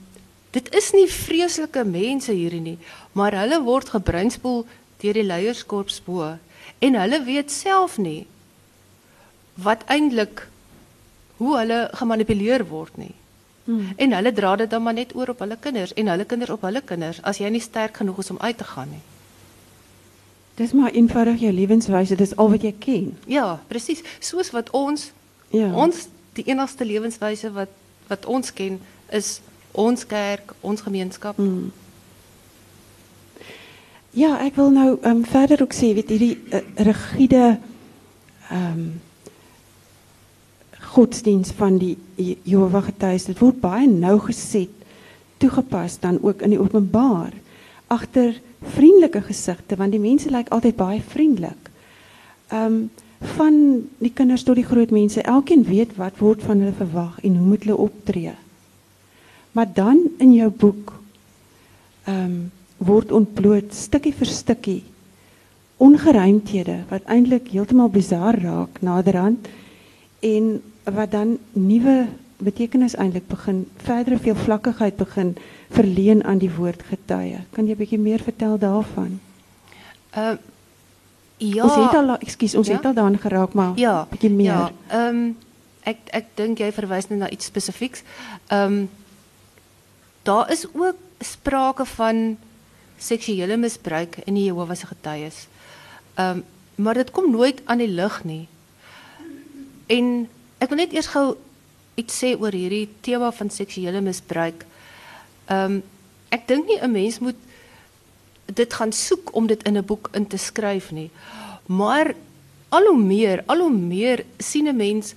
[0.51, 2.79] dit is nie vreeslike mense hierdie nie,
[3.13, 4.65] maar hulle word gebreinspoel
[5.03, 6.31] deur die leierskorps bo
[6.79, 8.27] en hulle weet self nie
[9.67, 10.47] wat eintlik
[11.37, 13.13] hoe hulle gemanipuleer word nie.
[13.69, 13.93] Hmm.
[13.97, 16.65] En hulle dra dit dan maar net oor op hulle kinders en hulle kinders op
[16.67, 19.05] hulle kinders as jy nie sterk genoeg is om uit te gaan nie.
[20.59, 23.11] Dis maar eenvoudig jou lewenswyse, dis al wat jy ken.
[23.31, 24.03] Ja, presies.
[24.19, 25.13] Soos wat ons
[25.55, 25.71] ja.
[25.71, 27.75] ons die enigste lewenswyse wat
[28.09, 28.79] wat ons ken
[29.13, 29.39] is
[29.77, 31.37] ons kerk, ons gemeenskap.
[31.37, 31.69] Hmm.
[34.17, 37.59] Ja, ek wil nou um, verder ook sê, weet hierdie uh, rigiede
[38.49, 38.89] ehm um,
[40.89, 44.73] godsdienst van die Jehovah getuies, dit word baie nou geset
[45.39, 47.35] toegepas dan ook in die openbaar
[47.89, 48.41] agter
[48.75, 51.71] vriendelike gesigte want die mense lyk altyd baie vriendelik.
[52.49, 53.55] Ehm um, van
[53.99, 57.47] die kinders tot die groot mense, elkeen weet wat word van hulle verwag en hoe
[57.49, 58.35] moet hulle optree.
[59.59, 60.93] Maar dan in jou boek
[62.05, 62.39] ehm um,
[62.79, 64.83] word ontbloot stukkie vir stukkie
[65.83, 69.49] ongeruimthede wat eintlik heeltemal bizar raak naderhand
[70.23, 72.07] en wat dan nuwe
[72.39, 75.35] betekenis eintlik begin verdere veelvlakkigheid begin
[75.71, 77.39] verleen aan die woord getuie.
[77.53, 79.21] Kan jy 'n bietjie meer vertel daarvan?
[80.17, 80.37] Uh
[81.37, 81.63] ja.
[81.65, 82.75] Ons het al ekskuus, ons Ja?
[82.77, 84.45] het al daaraan geraak, maar Ja, bietjie meer.
[84.47, 85.31] Ja, ehm
[85.83, 88.03] ek ek dink jy verwys nou na iets spesifieks.
[88.49, 88.87] Ehm
[90.23, 92.37] daar is ook sprake van
[92.99, 95.47] seksuele misbruik in die Jehovah se getuies.
[96.15, 96.41] Ehm
[96.75, 98.49] maar dit kom nooit aan die lig nie.
[99.87, 100.29] En
[100.59, 101.37] ek wil net eers gou
[101.99, 104.65] iets sê oor hierdie tema van seksuele misbruik.
[105.49, 105.81] Ehm
[106.31, 107.37] ek dink nie 'n mens moet
[108.55, 111.11] dit gaan soek om dit in 'n boek in te skryf nie.
[111.67, 112.15] Maar
[112.69, 115.15] al hoe meer, al hoe meer sien 'n mens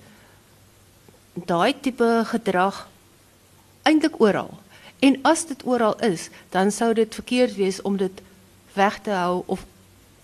[1.46, 2.88] daai tipe gedrag
[3.82, 4.50] eintlik oral.
[4.98, 8.20] En as dit oral is, dan sou dit verkeerd wees om dit
[8.74, 9.64] weg te hou of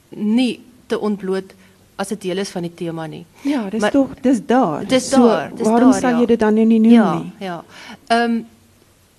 [0.09, 1.53] nie te ontbloot
[1.97, 3.25] as dit deel is van die tema nie.
[3.43, 4.87] Ja, dis Maar- tog dis daar.
[4.87, 6.19] Dis So, daar, dis waarom daar, sal ja.
[6.21, 7.33] jy dit dan nou nie noem ja, nie?
[7.39, 7.65] Ja.
[8.07, 8.41] Ehm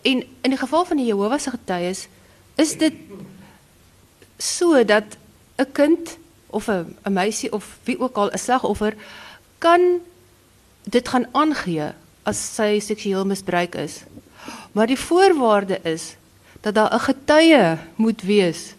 [0.02, 2.08] en in die geval van die Jehovah se getuies
[2.56, 2.94] is dit
[4.38, 5.18] so dat
[5.58, 8.94] 'n kind of 'n 'n meisie of wie ook al 'n slagoffer
[9.58, 10.00] kan
[10.84, 11.92] dit gaan aangee
[12.24, 14.04] as sy seksueel misbruik is.
[14.72, 16.16] Maar die voorwaarde is
[16.62, 18.74] dat daar 'n getuie moet wees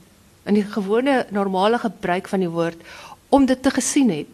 [0.44, 2.80] in die gewone normale gebruik van die woord
[3.28, 4.32] om dit te gesien het.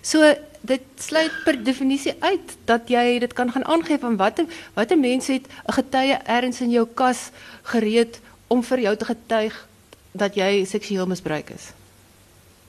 [0.00, 4.98] So dit sluit per definisie uit dat jy dit kan gaan aangee van watter watter
[4.98, 7.30] mens het 'n getuie ergens in jou kas
[7.62, 9.68] gereed om vir jou te getuig
[10.12, 11.72] dat jy seksueel misbruik is.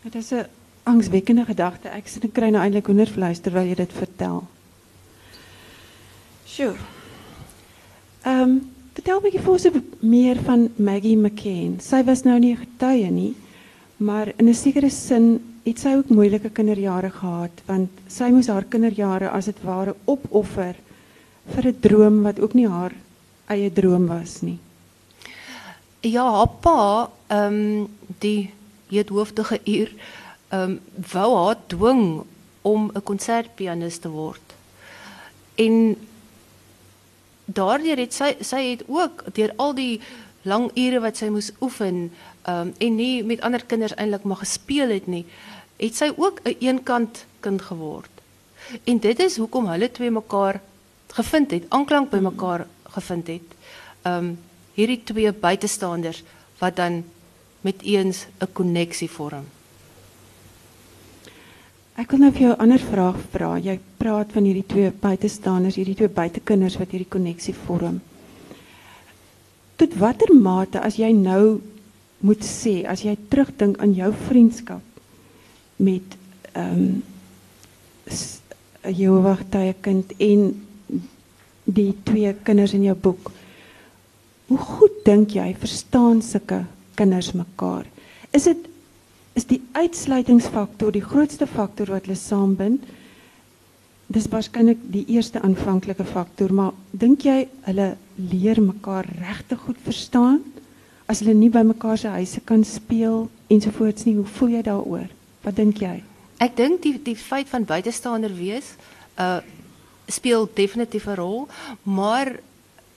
[0.04, 0.48] Dit is 'n
[0.84, 1.90] angswekkende gedagte.
[1.90, 4.44] Ek sit en kry nou eintlik hoendervleis terwyl jy dit vertel.
[6.46, 6.76] Sjoe.
[8.24, 11.80] Ehm, um, vertel 'n bietjie 'n meer van Maggie McCain.
[11.80, 13.36] Sy was nou nie 'n getuie nie,
[13.98, 18.68] maar in 'n sekere sin het sy ook moeilike kinderjare gehad want sy moes haar
[18.68, 20.76] kinderjare as dit ware opoffer
[21.56, 22.94] vir 'n droom wat ook nie haar
[23.48, 24.60] eie droom was nie.
[26.02, 27.88] Ja, haar pa, ehm
[28.20, 28.52] die
[28.90, 29.92] heethoofdige uur,
[30.50, 30.78] ehm
[31.12, 32.24] wou haar dwing
[32.62, 34.54] om 'n konsertpianis te word.
[35.56, 35.96] En
[37.46, 40.02] daardeur het sy sy het ook deur al die
[40.42, 42.33] lang ure wat sy moes oefen, ehm
[42.78, 45.26] en nie met ander kinders eintlik maar gespeel het nie,
[45.78, 48.12] het sy ook 'n een eenkant kind geword.
[48.84, 50.62] En dit is hoekom hulle twee mekaar
[51.08, 53.48] gevind het, aanklank by mekaar gevind het.
[54.04, 54.36] Ehm
[54.74, 56.24] hierdie twee buitestanders
[56.60, 57.04] wat dan
[57.62, 59.46] met eens 'n koneksie vorm.
[61.94, 63.58] Ek wil nou vir jou 'n ander vraag vra.
[63.58, 68.02] Jy praat van hierdie twee buitestanders, hierdie twee buitekinders wat hierdie koneksie vorm.
[69.76, 71.62] Tot watter mate as jy nou
[72.24, 74.84] moet sê, as jy terugdink aan jou vriendskap
[75.84, 76.20] met
[76.54, 77.02] ehm um,
[78.84, 80.42] Jehovah getuie kind en
[81.64, 83.30] die twee kinders in jou boek.
[84.50, 86.66] Hoe goed dink jy verstaan sulke
[87.00, 87.88] kinders mekaar?
[88.36, 88.68] Is dit
[89.34, 92.84] is die uitsluitingsfaktor die grootste faktor wat hulle saambind.
[94.14, 100.42] Dis waarskynlik die eerste aanvanklike faktor, maar dink jy hulle leer mekaar regtig goed verstaan
[101.06, 104.16] as hulle nie by mekaar se huise kan speel ensovoorts nie?
[104.16, 105.10] Hoe voel jy daaroor?
[105.44, 106.04] Wat dink jy?
[106.44, 108.76] Ek dink die die feit van buitestander wees
[109.20, 109.42] uh
[110.12, 111.48] speel definitief 'n rol,
[111.84, 112.40] maar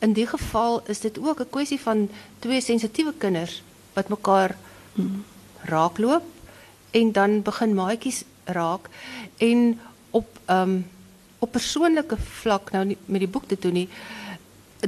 [0.03, 3.63] in die geval is dit ook 'n kwessie van twee sensitiewe kinders
[3.95, 4.57] wat mekaar
[4.95, 5.25] hmm.
[5.63, 6.25] raakloop
[6.91, 8.89] en dan begin maatjies raak
[9.37, 10.85] en op um
[11.39, 13.89] op persoonlike vlak nou nie, met die boek te doen nie.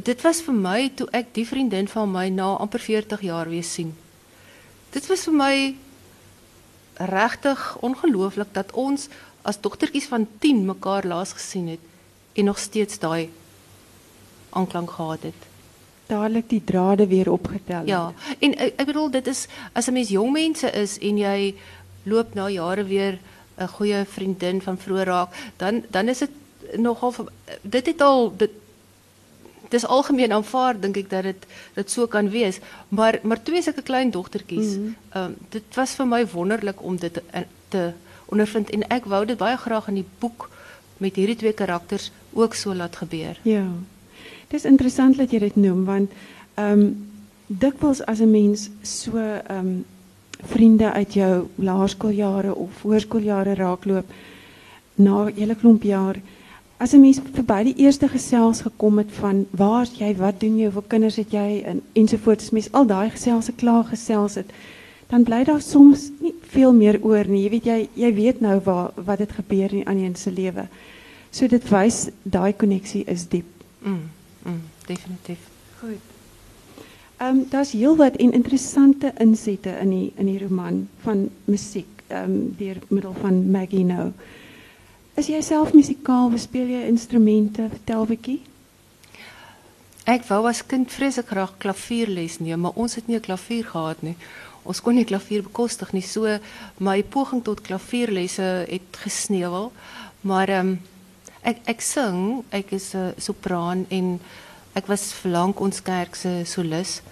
[0.05, 3.65] Dit was vir my toe ek die vriendin van my na amper 40 jaar weer
[3.65, 3.95] sien.
[4.95, 5.55] Dit was vir my
[6.99, 9.09] regtig ongelooflik dat ons
[9.43, 11.81] as dogtertjies van 10 mekaar laas gesien het
[12.35, 13.31] en nog steeds daai
[14.51, 15.47] aanklank gehad het.
[16.09, 17.87] Dadelik die drade weer opgetel.
[17.87, 21.55] Ja, en ek, ek bedoel dit is as 'n mens jong mense is en jy
[22.03, 23.19] loop na jare weer
[23.59, 26.31] 'n goeie vriendin van vroeër raak, dan dan is dit
[26.77, 27.15] nogal
[27.63, 28.51] dit het al dit
[29.69, 33.83] dis algemeen aanvaar dink ek dat dit dit so kan wees, maar maar twee sulke
[33.83, 34.75] klein dogtertjies.
[34.75, 35.23] Ehm mm -hmm.
[35.23, 37.23] um, dit was vir my wonderlik om dit te,
[37.69, 37.93] te
[38.27, 40.51] ondervind en ek wou dit baie graag in die boek
[40.97, 43.39] met hierdie twee karakters ook so laat gebeur.
[43.43, 43.67] Ja.
[44.49, 46.11] Dis interessant dat jy dit noem want
[46.55, 47.07] ehm um,
[47.47, 49.85] dikwels as 'n mens so ehm um,
[50.39, 54.07] vriende uit jou laerskooljare of hoërskooljare raakloop
[54.95, 56.17] na 'n hele klomp jaar
[56.79, 60.65] as 'n mens verby die eerste gesels gekom het van waar's jy, wat doen jy,
[60.65, 64.51] hoeveel kinders het jy en ensovoorts, mens al daai geselse klaar gesels het,
[65.09, 67.43] dan bly daar soms nie veel meer oor nie.
[67.43, 70.69] Jy weet jy jy weet nou waar wat dit gebeur in aan een se lewe.
[71.31, 73.65] So dit wys daai koneksie is diep.
[73.79, 74.11] Mm,
[74.43, 75.49] mm, definitief.
[75.81, 76.01] Goed.
[77.19, 82.31] Ehm um, daar's heelwat en interessante insette in die in die roman van musiek ehm
[82.31, 84.13] um, deur middel van Maggie Nou.
[85.19, 86.31] Is jy self musikaal?
[86.39, 87.65] Speel jy instrumente?
[87.73, 88.37] Vertel bietjie.
[90.07, 94.03] Ek wou as kind vreeslik graag klavierles neem, maar ons het nie 'n klavier gehad
[94.03, 94.15] nie.
[94.63, 96.03] Ons kon nie klavier bekostig nie.
[96.03, 96.39] So
[96.79, 99.73] my poging tot klavierlesse het gesneuwel.
[100.21, 100.81] Maar ehm um,
[101.43, 104.21] ek ek sing, ek is 'n sopraan en
[104.75, 107.03] ek was verlang ons kerk se solis.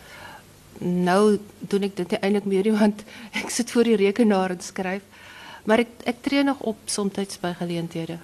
[0.79, 5.03] Nou doen ek dit eintlik meer want ek sit voor die rekenaar en skryf.
[5.67, 7.55] Maar ik, treed nog op soms bij.
[7.59, 8.21] Het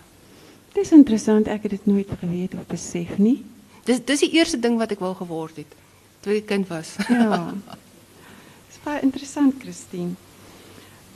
[0.73, 3.43] is interessant, ik heb het nooit geweten of besef niet.
[3.85, 5.75] Dus dat is het eerste ding wat ik wel geworden heb.
[6.21, 6.95] Toen ik kind was.
[7.09, 7.55] Ja.
[7.67, 7.79] Het
[8.71, 10.11] is wel interessant, Christine.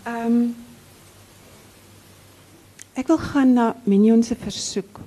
[0.02, 0.42] Ehm,
[2.92, 5.00] ik wil gaan naar Mignonse verzoek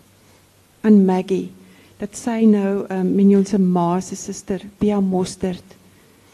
[0.82, 1.52] aan Maggie.
[1.98, 5.64] Dat zij nou ehm, um, Mignonse ma, zijn zuster, Bia Mostert,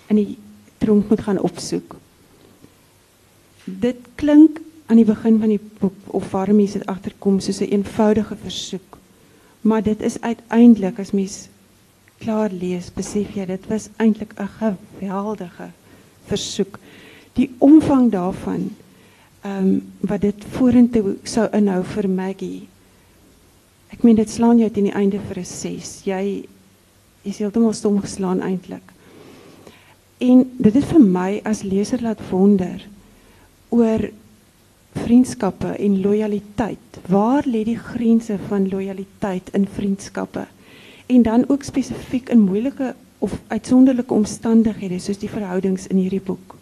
[0.05, 0.37] in die
[0.77, 1.99] tronk moet gaan opzoeken.
[3.63, 7.63] Dit klinkt aan die begin van die boek of waarom mense dit agterkom soos 'n
[7.63, 8.97] een eenvoudige versoek.
[9.61, 11.49] Maar dit is uiteindelik as mens
[12.17, 15.69] klaar lees, besef jy dit was eintlik 'n geweldige
[16.25, 16.79] versoek.
[17.33, 18.69] Die omvang daarvan
[19.41, 22.67] ehm um, wat dit vorentoe sou inhou vir Maggie.
[23.89, 26.01] Ek meen dit slaan jou teen die einde vir 'n 6.
[26.03, 26.45] Jy
[27.21, 28.93] is heeltemal stom geslaan eintlik.
[30.17, 32.87] En dit het vir my as leser laat wonder
[33.69, 34.09] oor
[35.05, 36.99] vriendskappe en lojaliteit.
[37.07, 40.47] Waar lê die grense van lojaliteit in vriendskappe?
[41.05, 46.55] En dan ook spesifiek in moeilike of uitsonderlike omstandighede soos die verhoudings in hierdie boek.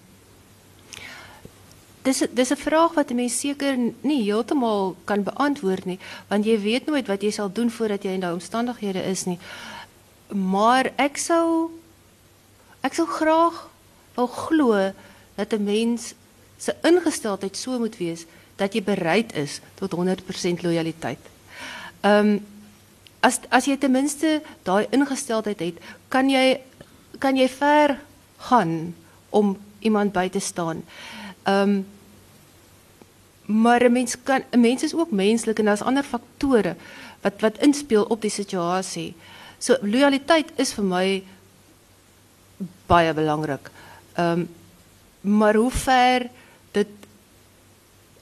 [2.04, 6.60] Dis dis 'n vraag wat 'n mens seker nie heeltemal kan beantwoord nie, want jy
[6.60, 9.40] weet nooit wat jy sal doen voordat jy in daai omstandighede is nie.
[10.28, 11.72] Maar ek sou
[12.82, 13.70] ek sou graag
[14.16, 14.92] wil glo
[15.36, 16.14] dat 'n mens
[16.64, 21.32] se ingesteldheid so moet wees dat jy bereid is tot 100% lojaliteit.
[22.02, 22.42] Ehm um,
[23.24, 25.78] as as jy ten minste daai ingesteldheid het,
[26.12, 26.60] kan jy
[27.24, 27.96] kan jy ver
[28.50, 28.94] gaan
[29.32, 30.84] om iemand by te staan.
[31.44, 31.86] Ehm um,
[33.46, 36.76] maar 'n mens kan 'n mens is ook menslik en daar's ander faktore
[37.22, 39.16] wat wat inspel op die situasie.
[39.60, 41.24] So lojaliteit is vir my
[42.88, 43.72] baie belangrik.
[44.14, 44.50] Ehm um,
[45.22, 46.30] maar hoe ver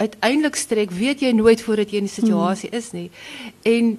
[0.02, 2.78] uiteindelik strek, weet jy nooit voordat jy in die situasie hmm.
[2.78, 3.10] is nie.
[3.68, 3.94] En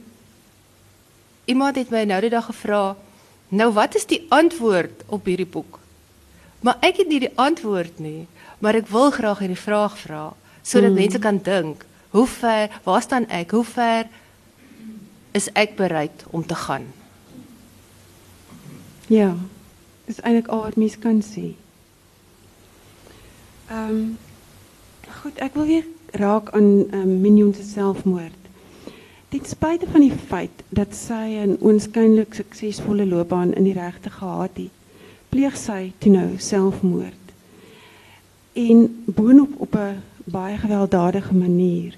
[1.50, 2.96] iemand het my nou die dag gevra,
[3.48, 5.78] "Nou wat is die antwoord op hierdie boek?"
[6.60, 8.26] Maar ek het nie die antwoord nie,
[8.58, 10.98] maar ek wil graag hierdie vraag vra sodat hmm.
[10.98, 13.50] mense kan dink, hoe ver, waar staan ek?
[13.50, 14.06] Hoe ver
[15.32, 16.86] is ek bereid om te gaan?
[19.10, 19.34] Ja.
[20.04, 21.54] Dis eintlik al wat mens kan sê.
[23.70, 24.18] Ehm um,
[25.22, 25.84] Goed, ek wil weer
[26.18, 26.64] raak aan
[26.98, 28.46] um, Minion se selfmoord.
[29.30, 34.56] Ten spyte van die feit dat sy 'n oënskynlik suksesvolle loopbaan in die regte gehad
[34.58, 34.72] het,
[35.30, 37.30] pleeg sy toe nou selfmoord.
[38.52, 41.94] En boonop op 'n baie gewelddadige manier.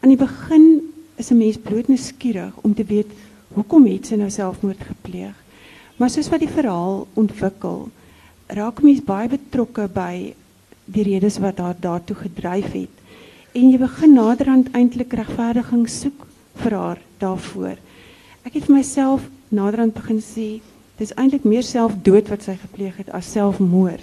[0.00, 0.80] Aan die begin
[1.16, 3.12] is 'n mens bloot nuuskierig om te weet
[3.52, 5.36] hoekom het sy nou selfmoord gepleeg.
[5.96, 7.88] Maar soos wat die verhaal ontwikkel,
[8.46, 10.34] raak mens baie betrokke by
[10.84, 13.02] die redes wat haar daartoe gedryf het
[13.54, 16.24] en jy begin naderhand eintlik regverdiging soek
[16.62, 17.76] vir haar daarvoor.
[18.42, 20.48] Ek het vir myself naderhand begin sê
[20.98, 24.02] dis eintlik meer selfdood wat sy gepleeg het as selfmoord.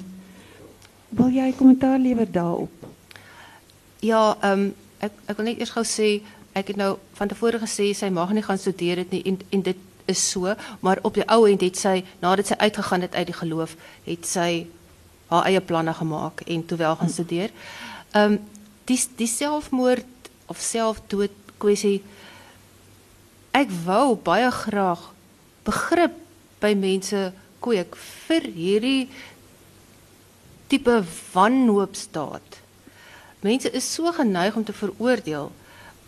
[1.11, 2.87] Wil jy kommentaar lewer daarop?
[3.99, 6.09] Ja, ehm um, ek ek wil net eers gou sê
[6.55, 9.63] ek het nou van tevore gesê sy mag nie gaan studeer dit nie en en
[9.65, 13.27] dit is so, maar op die ou end het sy nadat sy uitgegaan het uit
[13.27, 14.67] die geloof, het sy
[15.31, 17.51] haar eie planne gemaak en toe wel gaan studeer.
[18.11, 18.39] Ehm um,
[18.85, 22.01] die die selfmoord of selfdood kwessie
[23.55, 25.03] ek wou baie graag
[25.63, 26.15] begrip
[26.59, 27.31] by mense
[27.63, 29.09] kweek vir hierdie
[30.71, 30.97] tipe
[31.33, 32.59] wanhoopstaat.
[33.41, 35.51] Mense is so geneig om te veroordeel.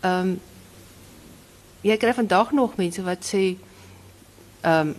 [0.00, 0.36] Ehm um,
[1.84, 3.56] jy kry vandag nog mense wat sê
[4.60, 4.94] ehm um,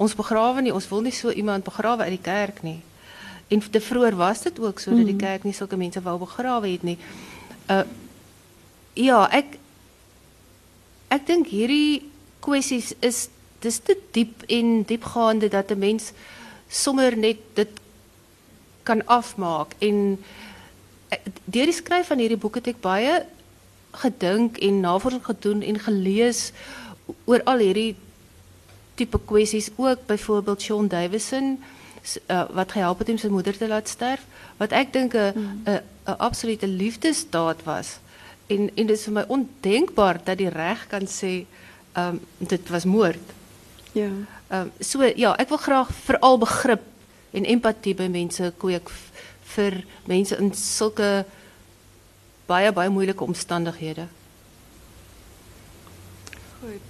[0.00, 2.80] ons begrawe nie, ons wil nie so iemand begrawe uit die kerk nie.
[3.50, 5.24] En te vroeër was dit ook so dat die mhm.
[5.24, 6.98] kerk nie sulke mense wou begrawe het nie.
[7.70, 7.82] Uh
[8.98, 9.58] ja, ek
[11.10, 12.02] ek dink hierdie
[12.44, 13.28] kwessies is
[13.60, 16.12] dis te diep en diepgaande dat 'n mens
[16.68, 17.80] sommer net dit
[18.82, 20.18] kan afmaak en
[21.44, 23.26] deur die skryf van hierdie boek het ek baie
[24.02, 26.52] gedink en navorsing gedoen en gelees
[27.24, 27.96] oor al hierdie
[28.94, 31.58] tipe kwessies ook byvoorbeeld Sean Davison
[32.26, 34.24] Eh, wat gehelp het om zijn moeder te laten sterven.
[34.56, 35.32] Wat ik denk een
[35.64, 35.80] mm.
[36.04, 37.98] absolute liefdesdaad was.
[38.46, 41.46] En, en het is voor mij ondenkbaar dat die recht kan zeggen,
[41.96, 43.18] um, dit was moord.
[43.92, 44.08] Ja.
[44.52, 46.80] Um, so, ja, ik wil graag vooral begrip
[47.30, 48.90] en empathie bij mensen kweek
[49.42, 49.72] voor
[50.04, 51.24] mensen in zulke
[52.46, 54.10] baie, baie moeilijke omstandigheden.
[56.60, 56.89] Goed.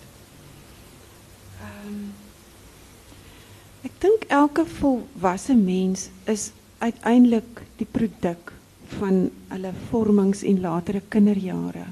[4.00, 8.52] Dink elke volwasse mens is uiteindelik die produk
[8.96, 11.84] van hulle vormings en latere kinderjare.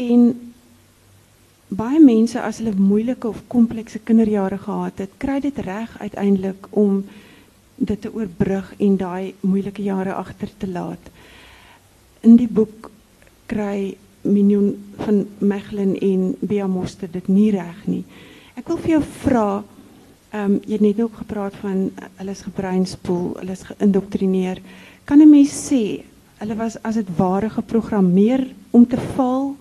[0.00, 0.30] En
[1.68, 7.02] baie mense as hulle moeilike of komplekse kinderjare gehad het, kry dit reg uiteindelik om
[7.76, 11.12] dit te oorbrug en daai moeilike jare agter te laat.
[12.20, 12.90] In die boek
[13.50, 18.04] kry Mignon van Mechelen en Bea Moster dit nie reg nie.
[18.54, 19.46] Ek wil vir jou vra,
[20.32, 24.62] um, jy het net ook gepraat van hulle is gebreinspoel, hulle is geïndoktrineer.
[25.04, 26.04] Kan 'n mens sê
[26.38, 29.56] hulle was as dit ware geprogrammeer om te val?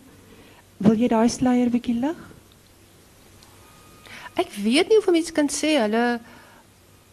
[0.77, 2.17] Wil jy daai sluier bietjie lig?
[4.35, 6.19] Ek weet nie of mense kan sê hulle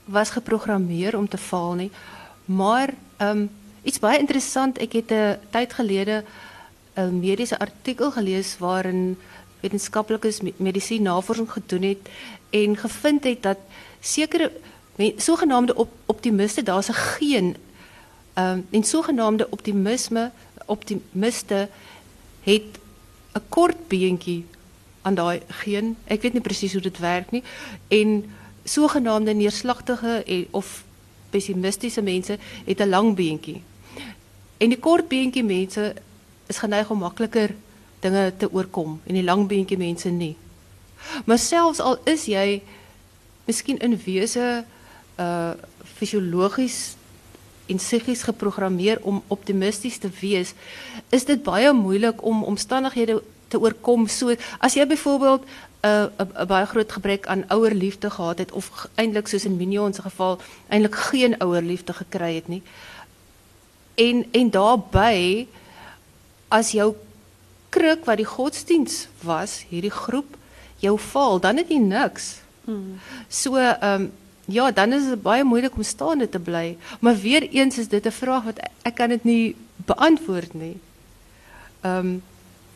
[0.05, 1.91] was geprogrammeer om te val nie,
[2.45, 3.49] maar ehm um,
[3.83, 6.25] iets baie interessant, ek het 'n tyd gelede
[6.97, 9.17] 'n mediese artikel gelees waarin
[9.61, 12.09] wetenskaplikes mediese navorsing gedoen het
[12.51, 13.59] en gevind het dat
[14.01, 14.53] sekere
[15.17, 17.57] sogenaamde op, optimiste daar's 'n geen
[18.35, 20.31] ehm um, en sogenaamde optimisme
[20.67, 21.69] optimiste
[22.43, 22.79] het
[23.33, 24.45] 'n kort beentjie
[25.03, 27.43] aan daai geen ek weet nie presies hoe dit werk nie
[27.89, 28.25] en
[28.65, 30.85] sogenaamde neerslagtige en of
[31.31, 33.63] pessimistiese mense het 'n lang beentjie.
[34.57, 35.95] En die kort beentjie mense
[36.47, 37.55] is geneig om makliker
[38.01, 40.37] dinge te oorkom en die lang beentjie mense nie.
[41.25, 42.61] Maar selfs al is jy
[43.49, 44.65] miskien in wese
[45.19, 45.53] uh
[45.99, 46.95] fisiologies
[47.67, 50.53] en psigies geprogrammeer om optimisties te wees,
[51.11, 54.07] is dit baie moeilik om omstandighede te oorkom.
[54.09, 55.43] So as jy byvoorbeeld
[55.83, 59.95] 'n uh, baie groot gebrek aan ouer liefde gehad het of eintlik soos in Mignon
[59.95, 62.63] se geval eintlik geen ouer liefde gekry het nie.
[63.95, 65.47] En en daarbey
[66.49, 66.95] as jou
[67.69, 70.37] kruk wat die godsdiens was, hierdie groep
[70.83, 72.39] jou val, dan het jy niks.
[72.65, 72.99] Hmm.
[73.29, 74.11] So ehm um,
[74.49, 78.07] ja, dan is dit baie moeilik om staande te bly, maar weer eens is dit
[78.07, 80.77] 'n vraag wat ek, ek kan dit nie beantwoord nie.
[81.81, 82.23] Ehm um,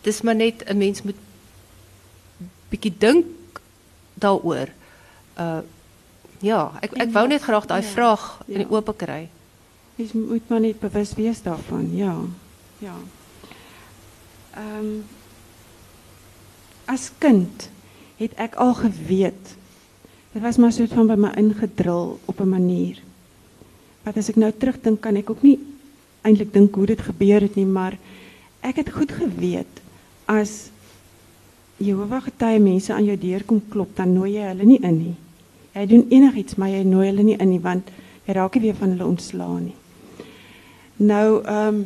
[0.03, 1.17] dis maar net 'n mens moet
[2.69, 3.27] bietjie dink
[4.15, 4.69] daaroor.
[5.39, 5.61] Uh
[6.43, 8.55] ja, ek ek wou net graag daai ja, vraag ja.
[8.55, 9.29] in die oop kry.
[9.97, 11.97] Jy moet maar net bewus wees daarvan.
[11.97, 12.17] Ja.
[12.79, 12.97] Ja.
[14.57, 15.03] Ehm
[16.85, 17.71] as kind
[18.19, 19.55] het ek al geweet.
[20.33, 22.99] Dit was maar soort van by my ingedrul op 'n manier.
[24.03, 25.59] Wat as ek nou terugdink kan ek ook nie
[26.23, 27.99] eintlik dink hoe dit gebeur het nie, maar
[28.61, 29.81] ek het goed geweet
[30.25, 30.71] as
[31.77, 35.15] Jehovah getuie mense aan jou deur kom klop, dan nooi jy hulle nie in nie.
[35.75, 37.89] Jy doen enigiets, maar jy nooi hulle nie in want
[38.27, 39.75] jy raak nie weer van hulle ontslaan nie.
[40.97, 41.83] Nou ehm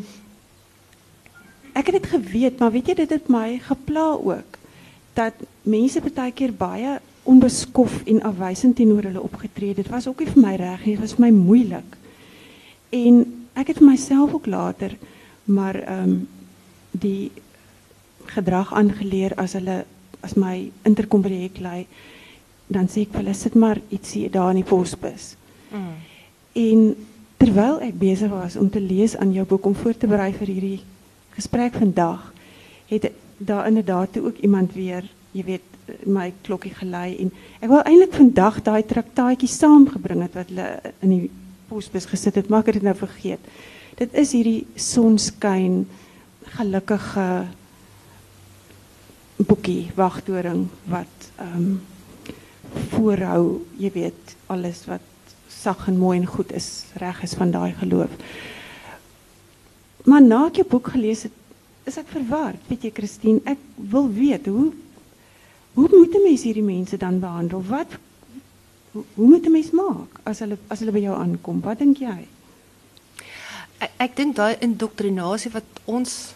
[1.77, 4.59] ek het dit geweet, maar weet jy dit het my gepla ook
[5.17, 9.83] dat mense baie keer baie onbeskof en afwysend teenoor hulle opgetree het.
[9.83, 11.97] Dit was ook nie vir my reg nie, dit was vir my moeilik.
[12.95, 13.25] En
[13.57, 14.97] ek het vir myself ook later
[15.45, 16.17] maar ehm um,
[16.97, 17.31] die
[18.27, 19.85] gedrag aangeleer as hulle
[20.25, 21.85] as my interkom by die hek lê,
[22.73, 25.35] dan sê ek vir hulle sit maar ietsie daar in die posbus.
[25.71, 25.93] Mm.
[26.63, 26.81] En
[27.37, 30.51] terwyl ek besig was om te lees aan jou boek om voor te berei vir
[30.55, 30.81] hierdie
[31.37, 32.33] gesprek vandag
[32.91, 35.05] het daar inderdaad ook iemand weer,
[35.37, 35.73] jy weet,
[36.09, 41.13] my klokkie gelei en ek wou eintlik vandag daai traktaatjie saamgebring het wat hulle in
[41.13, 41.29] die
[41.71, 43.51] posbus gesit het, maar ek het dit nou vergeet.
[43.99, 45.85] Dit is hierdie sonskyn
[46.57, 47.47] gelukkige
[49.37, 51.77] boekie wagtoring wat ehm um,
[52.91, 55.05] voorhou, weet, alles wat
[55.49, 58.11] sag en mooi en goed is, reg is van daai geloof.
[60.07, 61.31] Maar na ik je boek gelezen
[61.83, 62.57] is ik verwaard.
[62.67, 64.73] Weet je, Christine, ik wil weten, hoe,
[65.73, 67.69] hoe moeten mensen die mensen dan behandelen?
[67.69, 67.87] Wat,
[68.91, 71.63] hoe, hoe moeten mensen maken als ze als bij jou aankomen?
[71.63, 72.27] Wat denk jij?
[73.99, 76.35] Ik denk dat indoctrinatie wat ons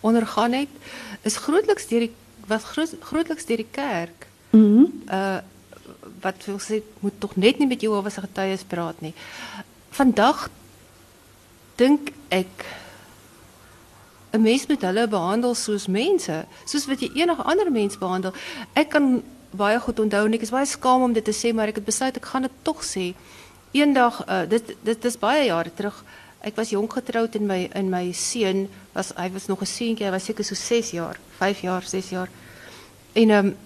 [0.00, 0.70] ondergaan heeft,
[1.20, 2.12] is grootlijks die,
[2.46, 4.26] wat groot, die kerk.
[4.50, 5.02] Mm -hmm.
[6.20, 8.94] wat wil zeggen moet toch net niet met jou over zijn getuigen praat
[9.90, 10.50] Vandaag
[11.76, 12.66] dink ek
[14.34, 18.32] 'n mens moet hulle behandel soos mense, soos wat jy enige ander mens behandel.
[18.74, 21.70] Ek kan baie goed onthou en ek is baie skaam om dit te sê, maar
[21.70, 23.14] ek het besluit ek gaan dit tog sê.
[23.72, 26.04] Eendag uh, dit dit is baie jare terug.
[26.44, 30.06] Ek was jonk getroud en my in my seun was hy was nog 'n seentjie,
[30.06, 32.28] hy was seker so 6 jaar, 5 jaar, 6 jaar.
[33.12, 33.56] En ehm um,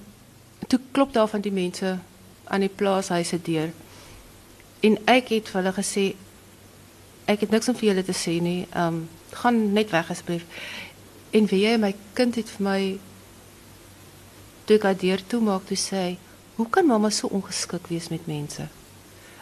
[0.69, 1.99] toe klop daar van die mense
[2.45, 3.73] aan die plaashuise deur.
[4.81, 6.15] En ek het vir hulle gesê
[7.29, 8.65] ek het niks om vir julle te sê nie.
[8.73, 9.07] Ehm um,
[9.39, 10.45] gaan net weg asseblief.
[11.37, 12.81] En wie my kind het vir my
[14.65, 16.19] toe ek haar deur toe maak toe sê hy,
[16.57, 18.69] "Hoe kan mamma so ongeskik wees met mense?"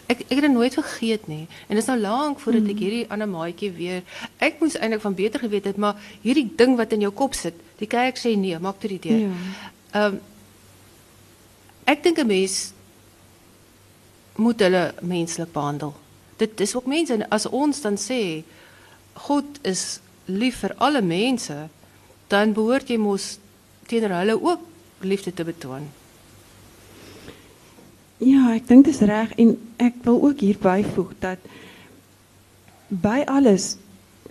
[0.07, 1.47] Ek ek het dit nooit vergeet nie.
[1.69, 4.03] En dit is nou lank voordat ek hierdie ander maatjie weer.
[4.39, 7.55] Ek moes eintlik van beter geweet het, maar hierdie ding wat in jou kop sit,
[7.79, 9.19] die kyk sê nee, maak toe die deur.
[9.19, 9.31] Ja.
[9.93, 10.21] Ehm um,
[11.85, 12.73] ek dink 'n mens
[14.37, 15.95] moet hulle menslik behandel.
[16.37, 18.45] Dit is ook mense en as ons dan sê
[19.27, 21.57] God is lief vir alle mense,
[22.29, 23.37] dan behoort jy mos
[23.87, 24.61] teenoor hulle ook
[25.07, 25.87] liefde te betoon.
[28.19, 31.43] Ja, ek dink dis reg en ek wil ook hier byvoeg dat
[32.89, 33.75] by alles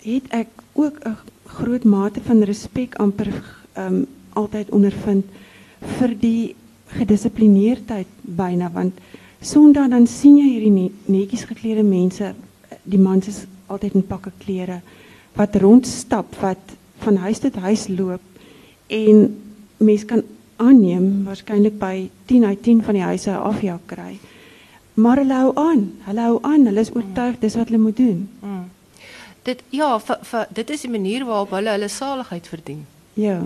[0.01, 3.29] het ek ook 'n groot mate van respek amper
[3.73, 5.25] ehm um, altyd ondervind
[5.97, 6.55] vir die
[6.97, 8.99] gedissiplineerdheid byna want
[9.45, 12.31] Sondag dan sien jy hierdie ne netjies geklede mense,
[12.83, 14.79] die mans is altyd in pakke klere
[15.35, 16.73] wat rondstap, wat
[17.03, 18.23] van huis tot huis loop
[18.87, 19.27] en
[19.77, 20.23] mens kan
[20.57, 24.17] aanneem waarskynlik by 10 uit 10 van die huise 'n afjak kry.
[24.95, 25.91] Maar hulle hou aan.
[26.07, 26.65] Hulle hou aan.
[26.65, 28.29] Hulle is oortuig dis wat hulle moet doen.
[28.39, 28.63] Mm.
[29.43, 32.85] Dit ja, vir, vir, dit is die manier waarop hulle hulle saligheid verdien.
[33.13, 33.41] Ja.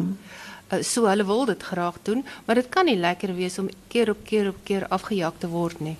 [0.71, 4.09] Uh, so hulle wil dit graag doen, maar dit kan nie lekker wees om keer
[4.09, 5.95] op keer op keer afgejag te word nie.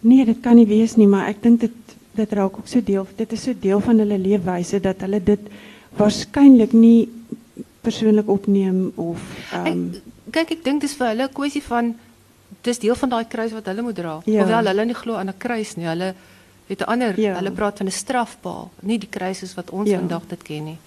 [0.00, 3.06] Nee, dit kan nie wees nie, maar ek dink dit dit raak ook so deel.
[3.18, 5.48] Dit is so deel van hulle leefwyse dat hulle dit
[5.98, 7.08] waarskynlik nie
[7.82, 9.22] persoonlik opneem of
[9.52, 9.80] ehm um,
[10.34, 11.94] kyk ek dink dis vir hulle 'n kwessie van
[12.62, 14.20] dis deel van daai kruis wat hulle moet dra.
[14.26, 14.42] Ja.
[14.44, 15.86] Hoewel hulle nie glo aan 'n kruis nie.
[15.86, 16.14] Hulle
[16.68, 17.34] het 'n ander Ja.
[17.34, 19.98] hulle praat van 'n strafpaal, nie die kruis soos wat ons Ja.
[19.98, 20.78] vandag dit ken nie.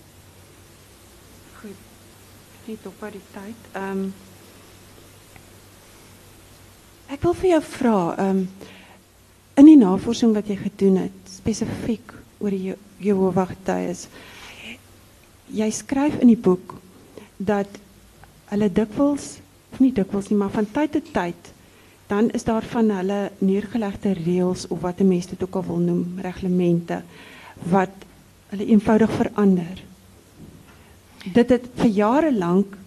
[2.68, 3.56] Op die tyd.
[3.74, 4.14] Ehm um,
[7.08, 8.50] Ek wil vir jou vra, ehm um,
[9.58, 14.08] in die navorsing wat jy gedoen het spesifiek oor die Je- Jehovah Getuies.
[15.50, 16.76] Jy skryf in die boek
[17.38, 17.68] dat
[18.52, 19.38] hulle dikwels
[19.72, 21.54] of nie dikwels nie, maar van tyd tot tyd
[22.08, 25.78] dan is daar van hulle neergelegde reëls of wat 'n mens dit ook al wil
[25.78, 27.02] noem, reglemente
[27.64, 27.90] wat
[28.50, 29.84] hulle eenvoudig verander.
[31.26, 32.78] Dit het vir jare lank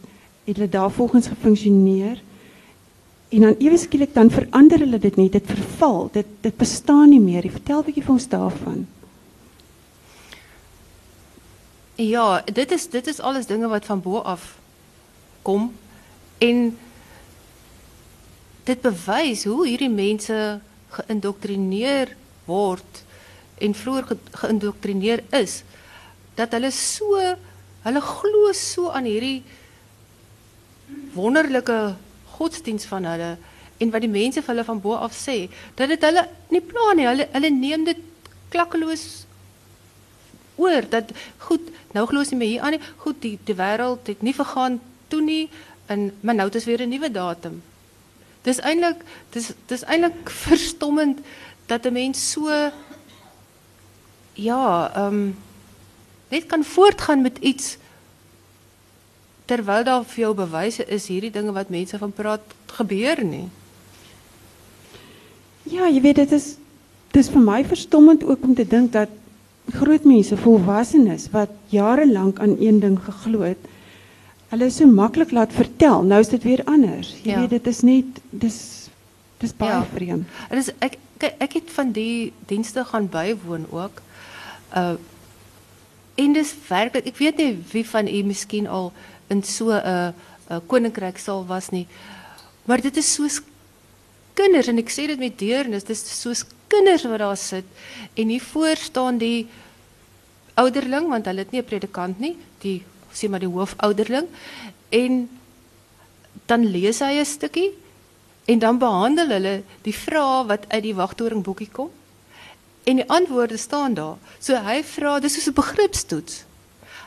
[0.45, 2.23] het hulle daarvolgens gefunksioneer
[3.31, 7.21] en dan ewe skielik dan verander hulle dit nie, dit verval, dit dit bestaan nie
[7.21, 7.51] meer.
[7.51, 8.87] Vertel 'n bietjie vir ons daarvan.
[11.95, 14.59] Ja, dit is dit is alles dinge wat van bo af
[15.43, 15.73] kom
[16.39, 16.79] en
[18.65, 23.05] dit bewys hoe hierdie mense geïndoktrineer word
[23.61, 25.63] en vroeër ge geïndoktrineer is
[26.35, 27.37] dat hulle so
[27.85, 29.43] hulle glo so aan hierdie
[31.15, 31.79] wonderlike
[32.37, 33.33] godsdiens van hulle
[33.81, 36.93] en wat die mense vir hulle van bo af sê dat dit hulle nie pla
[36.95, 38.07] nie hulle hulle neem dit
[38.53, 39.05] klakkeloos
[40.61, 41.13] oor dat
[41.47, 44.37] goed nou glo ons nie meer hier aan nie goed die die wêreld het nie
[44.37, 44.81] vergaan
[45.13, 45.45] toe nie
[45.91, 47.63] en maar nou ons weer 'n nuwe datum.
[48.43, 49.03] Dis eintlik
[49.33, 51.19] dis dis eintlik verstommend
[51.67, 52.71] dat 'n mens so
[54.35, 55.33] ja ehm
[56.31, 57.77] net kan voortgaan met iets
[59.51, 63.49] terwyl daar vir jou bewyse is hierdie dinge wat mense van praat gebeur nie
[65.71, 66.47] Ja, jy weet dit is
[67.15, 69.11] dis vir my verstommend ook om te dink dat
[69.75, 73.59] groot mense, volwassenes wat jare lank aan een ding geglo het,
[74.51, 76.03] hulle so maklik laat vertel.
[76.03, 77.13] Nou is dit weer anders.
[77.23, 77.41] Jy Ja.
[77.41, 78.57] weet dit is net dis
[79.39, 79.85] dis baie Ja.
[79.95, 80.27] vreemd.
[80.51, 80.97] En dis ek
[81.39, 84.03] ek het van die dienste gaan bywoon ook.
[84.75, 84.95] Uh
[86.21, 88.93] en dis werklik ek weet nie wie van u miskien al
[89.33, 90.15] in so 'n
[90.67, 91.87] koninkryk sal was nie.
[92.67, 93.41] Maar dit is soos
[94.35, 97.65] kinders en ek sê dit met deernis, dis soos kinders wat daar sit
[98.15, 99.49] en hier voor staan die
[100.55, 104.27] ouderling want hulle het nie 'n predikant nie, die sê maar die hoofouderling
[104.91, 105.29] en
[106.47, 107.71] dan lees hy 'n stukkie
[108.47, 111.91] en dan behandel hulle die vrae wat uit die wagtoring boekie kom.
[112.85, 114.17] En die antwoorde staan daar.
[114.39, 116.45] So hy vra, dis soos 'n begripstoets.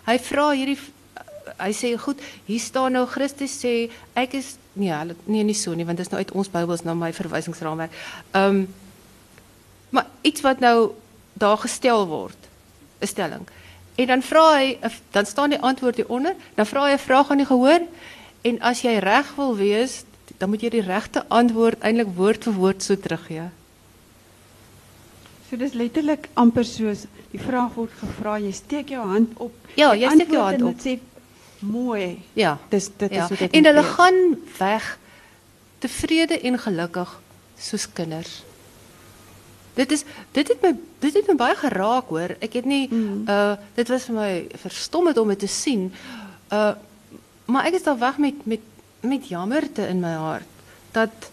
[0.06, 0.80] Hy vra hierdie
[1.60, 5.74] hy sê goed, hier staan nou Christus sê ek is nee, hulle nee nie so
[5.74, 7.92] nie want dit is nou uit ons Bybels na my verwysingsraamwerk.
[8.32, 8.66] Ehm
[9.94, 10.92] maar iets wat nou
[11.38, 12.38] daar gestel word,
[13.02, 13.46] 'n stelling.
[13.96, 14.80] En dan vra hy
[15.12, 17.82] dan staan die antwoord hier onder, dan vra hy 'n vraag aan die gehoor
[18.42, 20.04] en as jy reg wil wees,
[20.38, 23.50] dan moet jy die regte antwoord eintlik woord vir woord so teruggee.
[25.54, 29.54] So dis letterlik amper soos die vraag word gevra, jy steek jou hand op.
[29.78, 30.80] Ja, jy steek jou hand op.
[30.82, 30.96] sê
[31.62, 32.24] mooi.
[32.34, 32.56] Ja.
[32.72, 33.28] Dis dit ja.
[33.28, 34.18] is hoe dit En hulle gaan
[34.58, 34.88] weg
[35.84, 37.12] tevrede en gelukkig
[37.62, 38.40] soos kinders.
[39.78, 40.02] Dit is
[40.34, 40.72] dit het my
[41.06, 42.34] dit het my baie geraak hoor.
[42.42, 43.30] Ek het nie Mm.
[43.30, 44.32] uh dit was vir my
[44.64, 45.92] verstommend om dit te sien.
[46.50, 46.74] Uh
[47.46, 48.66] maar ek is daar weg met met
[49.06, 50.50] met jammerte in my hart
[50.98, 51.30] dat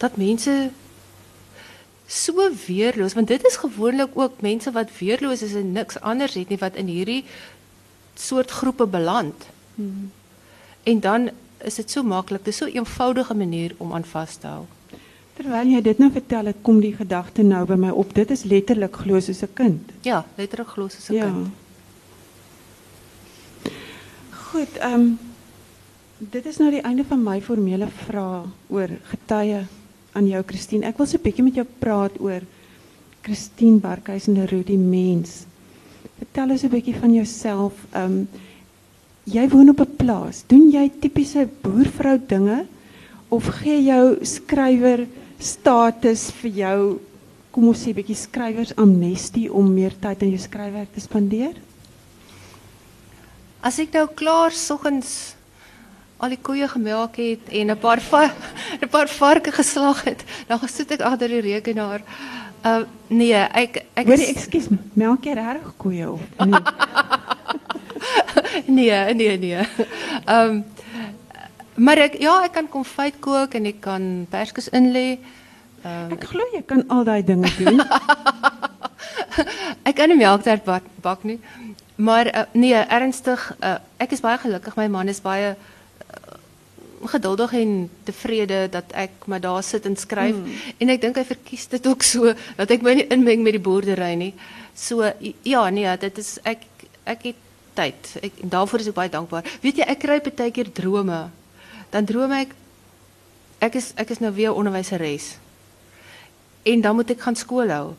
[0.00, 0.70] dat mense
[2.06, 6.48] so weerloos want dit is gewoonlik ook mense wat weerloos is en niks anders het
[6.48, 7.24] nie wat in hierdie
[8.14, 9.46] soort groepe beland.
[9.74, 10.10] Hmm.
[10.82, 11.30] En dan
[11.64, 14.64] is dit so maklik, dis so 'n eenvoudige manier om aan vas te hou.
[15.34, 18.14] Terwyl jy dit nou vertel, het kom die gedagte nou by my op.
[18.14, 19.90] Dit is letterlik glo soos 'n kind.
[20.02, 21.24] Ja, letterlik glo soos 'n Ja.
[21.24, 21.48] kind.
[24.30, 25.18] Goed, ehm um,
[26.18, 29.66] dit is nou die einde van my formele vrae oor getuie
[30.14, 30.86] aan jou Christine.
[30.86, 32.42] Ek wil so 'n bietjie met jou praat oor
[33.22, 35.46] Christine Barkhuizen Leroux die mens.
[36.18, 37.72] Vertel ons 'n bietjie van jouself.
[37.92, 38.28] Ehm um,
[39.24, 40.44] jy woon op 'n plaas.
[40.46, 42.66] Doen jy tipiese boervrou dinge
[43.28, 45.06] of gee jou skrywer
[45.38, 47.00] status vir jou
[47.54, 51.54] kom ons sê 'n bietjie skrywers amnestie om meer tyd aan jou skryfwerk te spandeer?
[53.62, 55.36] As ek nou klaar soggens
[56.24, 58.22] al die koeie gemelk het en 'n paar va
[58.82, 62.00] 'n paar varke geslag het, dan gaan sit ek agter die rekenaar.
[62.64, 66.62] Uh nee, ek ek Hoorie, ekskuus, melk jy regtig koeie of nie?
[68.66, 69.62] nee, nee, nee.
[70.24, 70.64] Ehm um,
[71.74, 75.18] maar ek ja, ek kan konfyt kook en ek kan perskes inlê.
[75.84, 77.82] Um, Ek glo jy kan al daai dinge doen.
[79.88, 81.40] ek kan nie melktert bak, bak nie.
[81.96, 84.76] Maar uh, nee, ernstig, uh, ek is baie gelukkig.
[84.78, 85.56] My man is baie
[87.04, 90.34] geduldig en tevrede dat ik maar daar zit en schrijf.
[90.34, 90.52] Hmm.
[90.76, 93.60] En ik denk hij verkies het ook zo, dat ik my niet inmeng met die
[93.60, 94.14] boerderij.
[94.14, 94.34] Nie.
[94.74, 95.12] So,
[95.42, 96.58] ja, nee, dat is, ik,
[97.04, 97.34] ik het
[97.72, 98.32] tijd.
[98.42, 99.44] Daarvoor is ik baie dankbaar.
[99.60, 101.32] Weet je, ik krijg een keer dromen.
[101.90, 102.48] Dan droom ik,
[103.58, 105.36] ik is, ek is nou weer onderwyseres.
[106.62, 107.92] En dan moet ik gaan school hou.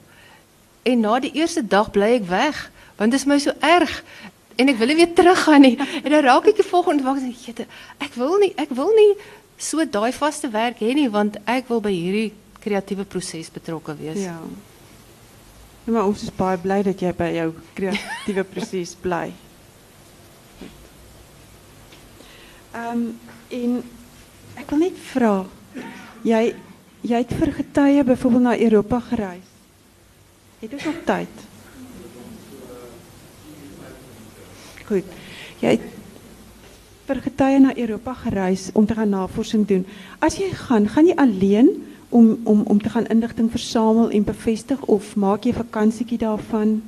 [0.81, 2.71] En na die eerste dag blijf ik weg.
[2.95, 4.03] Want het is mij zo so erg
[4.57, 5.75] en ek wil nie weer teruggaan nie.
[6.05, 7.67] En dan raak ek die volgende dag en sê jette,
[7.99, 9.11] ek wil nie ek wil nie
[9.57, 12.31] so daai vaste werk hê nie want ek wil by hierdie
[12.63, 14.23] kreatiewe proses betrokke wees.
[14.23, 14.39] ja.
[15.85, 19.27] Ja, maar ons is baie bly dat jy by jou kreatiewe proses bly.
[22.73, 23.03] Ehm um,
[23.53, 23.75] en
[24.57, 25.33] ek wil net vra,
[26.25, 26.41] jy
[27.05, 29.51] jy het vir getuie byvoorbeeld na Europa gereis.
[30.63, 31.43] Het ons nog tyd?
[34.85, 35.05] Goed.
[35.61, 35.93] Jy het
[37.05, 39.85] vir na Europa gereis om te gaan navorsing doen.
[40.19, 41.69] As jy gaan, gaan jy alleen
[42.09, 46.81] om om om te gaan inligting versamel en bevestig of maak jy vakansietjie daarvan?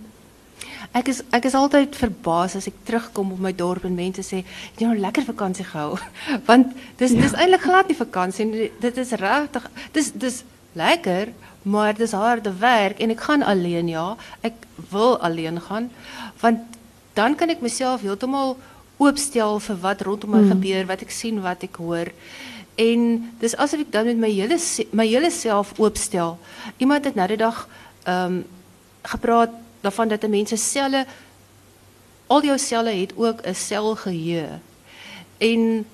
[0.91, 4.43] Ek is ek is altyd verbaas as ek terugkom op my dorp en mense sê,
[4.77, 5.97] "Jy nou lekker vakansie gehou."
[6.49, 8.71] Want dis dis eintlik glad nie vakansie.
[8.79, 10.43] Dit is regtig dis dis
[10.73, 14.15] lekker, maar dis harde werk en ek gaan alleen ja.
[14.41, 14.53] Ek
[14.89, 15.89] wil alleen gaan
[16.41, 16.76] want
[17.17, 18.57] dan kan ek myself heeltemal
[19.01, 20.51] oopstel vir wat rondom my Mm.
[20.53, 22.11] gebeur, wat ek sien, wat ek hoor.
[22.77, 22.99] En
[23.41, 24.57] dis asof ek dan met my hele
[24.91, 26.37] my hele self oopstel.
[26.77, 27.67] Iemand het nou die dag
[28.05, 28.45] ehm um,
[29.03, 29.49] gepraat
[29.81, 31.05] daarvan dat 'n mens se selle
[32.27, 34.59] al jou selle het ook 'n selgeheue.
[35.37, 35.85] En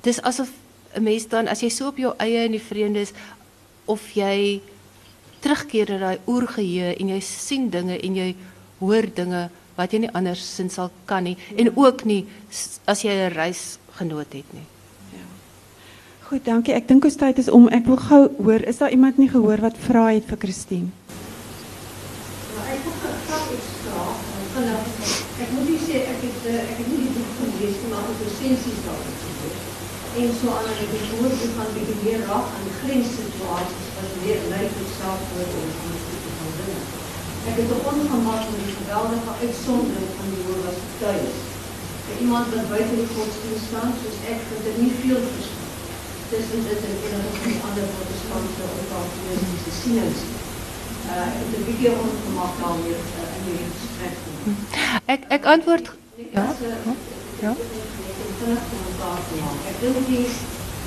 [0.00, 0.48] dis asof
[0.94, 3.12] 'n mens dan as jy so op jou eie in die vreemde is
[3.84, 4.60] of jy
[5.40, 8.36] terugkeer na daai oergeheue en jy sien dinge en jy
[8.78, 12.24] hoor dinge wat jy nie andersins sal kan nie en ook nie
[12.86, 14.66] as jy 'n reisgenoot het nie.
[16.26, 16.72] Goed, dankie.
[16.74, 17.68] Ek dink ons tyd is om.
[17.70, 20.90] Ek wil gou hoor, is daar iemand nie gehoor wat vra het vir Christine?
[22.66, 24.06] Ek wil graag iets vra.
[24.56, 24.66] Van
[25.44, 28.02] ek moet nie sê ek het eh, ek het nie die boek gelees nie, maar
[28.02, 29.64] ek het resensies daaroor gelees.
[30.18, 34.20] En so aan en ek het gehoor hoe gaan bietjie meer raak aan grenssituasies wat
[34.26, 37.05] weer lei tot selfmoord en konflikte van dinge.
[37.50, 41.38] Ek het 'n ongemak met die geweldige uitsondering van die Jehovah's getuies.
[42.06, 45.66] Vir iemand wat buite die godsdienst staan, soos ek, dat dit nie veel verskil
[46.32, 50.20] tussen dit en enige van die ander protestantse of kalvinistiese sienings.
[51.10, 54.14] Uh, ek het 'n bietjie ongemak daarmee uh, in die gesprek.
[55.14, 55.86] Ek ek antwoord
[56.36, 56.44] ja.
[57.44, 57.52] Ja.
[59.44, 59.60] maak.
[59.70, 60.26] Ek dink die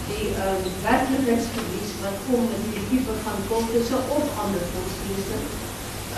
[0.10, 5.38] die ehm um, werklikheidsverlies wat kom met die tipe van kultusse of ander godsdienste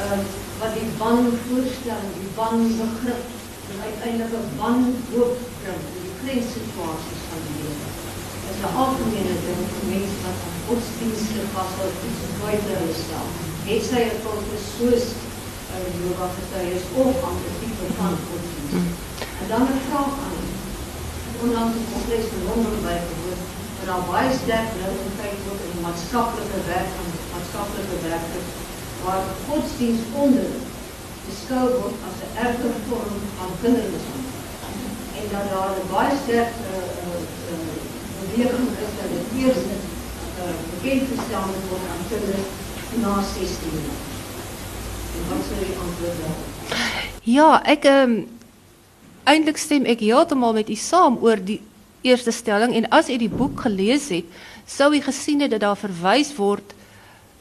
[0.02, 0.20] uh,
[0.62, 3.24] wat die wan voorstel, die wan begrip,
[3.72, 4.80] en uiteindelijk een wan
[5.12, 7.88] hoop brengt, die grenssituaties van die lewe.
[8.44, 12.98] Dat is een algemene ding voor mensen wat van godsdienstig was, wat iets buiten hulle
[13.04, 13.28] stel.
[13.70, 15.06] Het sy een kultus soos
[15.74, 18.98] uh, yoga getuies of ander type van godsdienst.
[19.42, 20.50] En dan een vraag aan u.
[21.44, 23.44] Ondanks het complex van Londen bijgevoerd,
[23.76, 28.50] maar al baie sterk nou in kyk word in die maatskaplike werk van maatskaplike werkers
[29.06, 30.50] waar godsdienst onder
[31.28, 34.40] beskou word as 'n erger vorm van kindermishandeling.
[35.20, 36.76] En dat daar 'n baie sterk uh,
[37.06, 37.22] uh,
[37.52, 37.76] uh,
[38.22, 39.62] beweging is dat dit eers
[40.42, 42.48] uh, bekend gestel moet word aan kinders
[43.04, 44.00] na 16 jaar.
[45.16, 46.50] En wat sou die antwoord daarop?
[47.24, 48.28] Ja, ek ehm um,
[49.24, 51.62] eintlik stem ek heeltemal met u saam oor die
[52.02, 54.26] eerste stelling en as u die boek gelees het,
[54.66, 56.74] sou u gesien het dat daar verwys word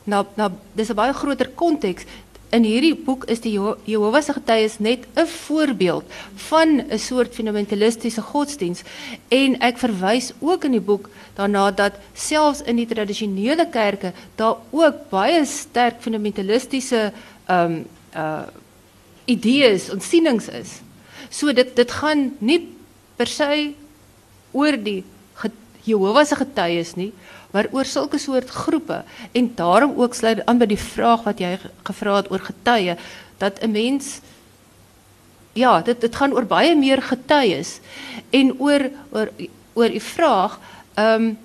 [0.04, 2.04] na na dis 'n baie groter konteks.
[2.50, 3.52] In hierdie boek is die
[3.84, 8.82] Jehovah se getuies net 'n voorbeeld van 'n soort fundamentalistiese godsdiens
[9.28, 14.56] en ek verwys ook in die boek daarna dat selfs in die tradisionele kerke daar
[14.70, 17.12] ook baie sterk fundamentalistiese
[17.46, 18.46] ehm um, uh
[19.26, 20.80] idees en sienings is.
[21.30, 22.68] So dit dit gaan nie
[23.16, 23.74] per se
[24.52, 25.04] oor die
[25.84, 27.10] Jehovah se getuies nie,
[27.50, 31.58] maar oor sulke soort groepe en daarom ook sluit aan by die vraag wat jy
[31.82, 32.96] gevra het oor getuie
[33.38, 34.20] dat 'n mens
[35.52, 37.80] ja, dit dit gaan oor baie meer getuies
[38.30, 39.28] en oor oor
[39.74, 40.58] oor u vraag
[40.94, 41.38] ehm um,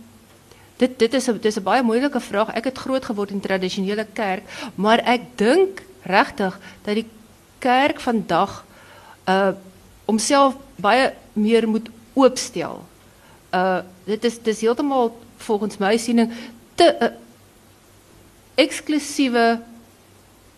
[0.77, 2.53] dit dit is 'n dis 'n baie moeilike vraag.
[2.53, 4.43] Ek het groot geword in tradisionele kerk,
[4.75, 7.07] maar ek dink regtig dat die
[7.59, 8.65] kerk vandag
[9.27, 9.51] uh
[10.05, 12.85] homself baie meer moet oopstel.
[13.53, 15.15] Uh dit is dis heeltemal
[15.45, 16.31] volgens my siening
[16.75, 17.13] te uh,
[18.55, 19.45] eksklusiewe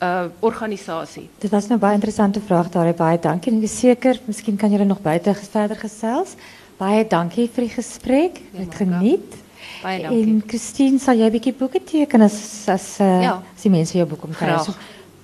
[0.01, 1.29] uh organisasie.
[1.41, 2.93] Dit was nou baie interessante vraag daar.
[2.93, 3.51] Baie dankie.
[3.51, 6.35] En seker, miskien kan julle nog buite verder gesels.
[6.77, 8.41] Baie dankie vir die gesprek.
[8.53, 9.39] Dit geniet.
[9.81, 10.21] Baie dankie.
[10.21, 13.41] En Christine, sal jy 'n bietjie boeke teken as as uh, Ja.
[13.55, 14.45] as die mense jou boek omkry?
[14.45, 14.77] Graag.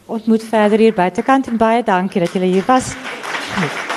[0.05, 2.93] Ontmoet verder hier buitekant en baie dankie dat julle hier was.
[3.53, 3.93] Geniet.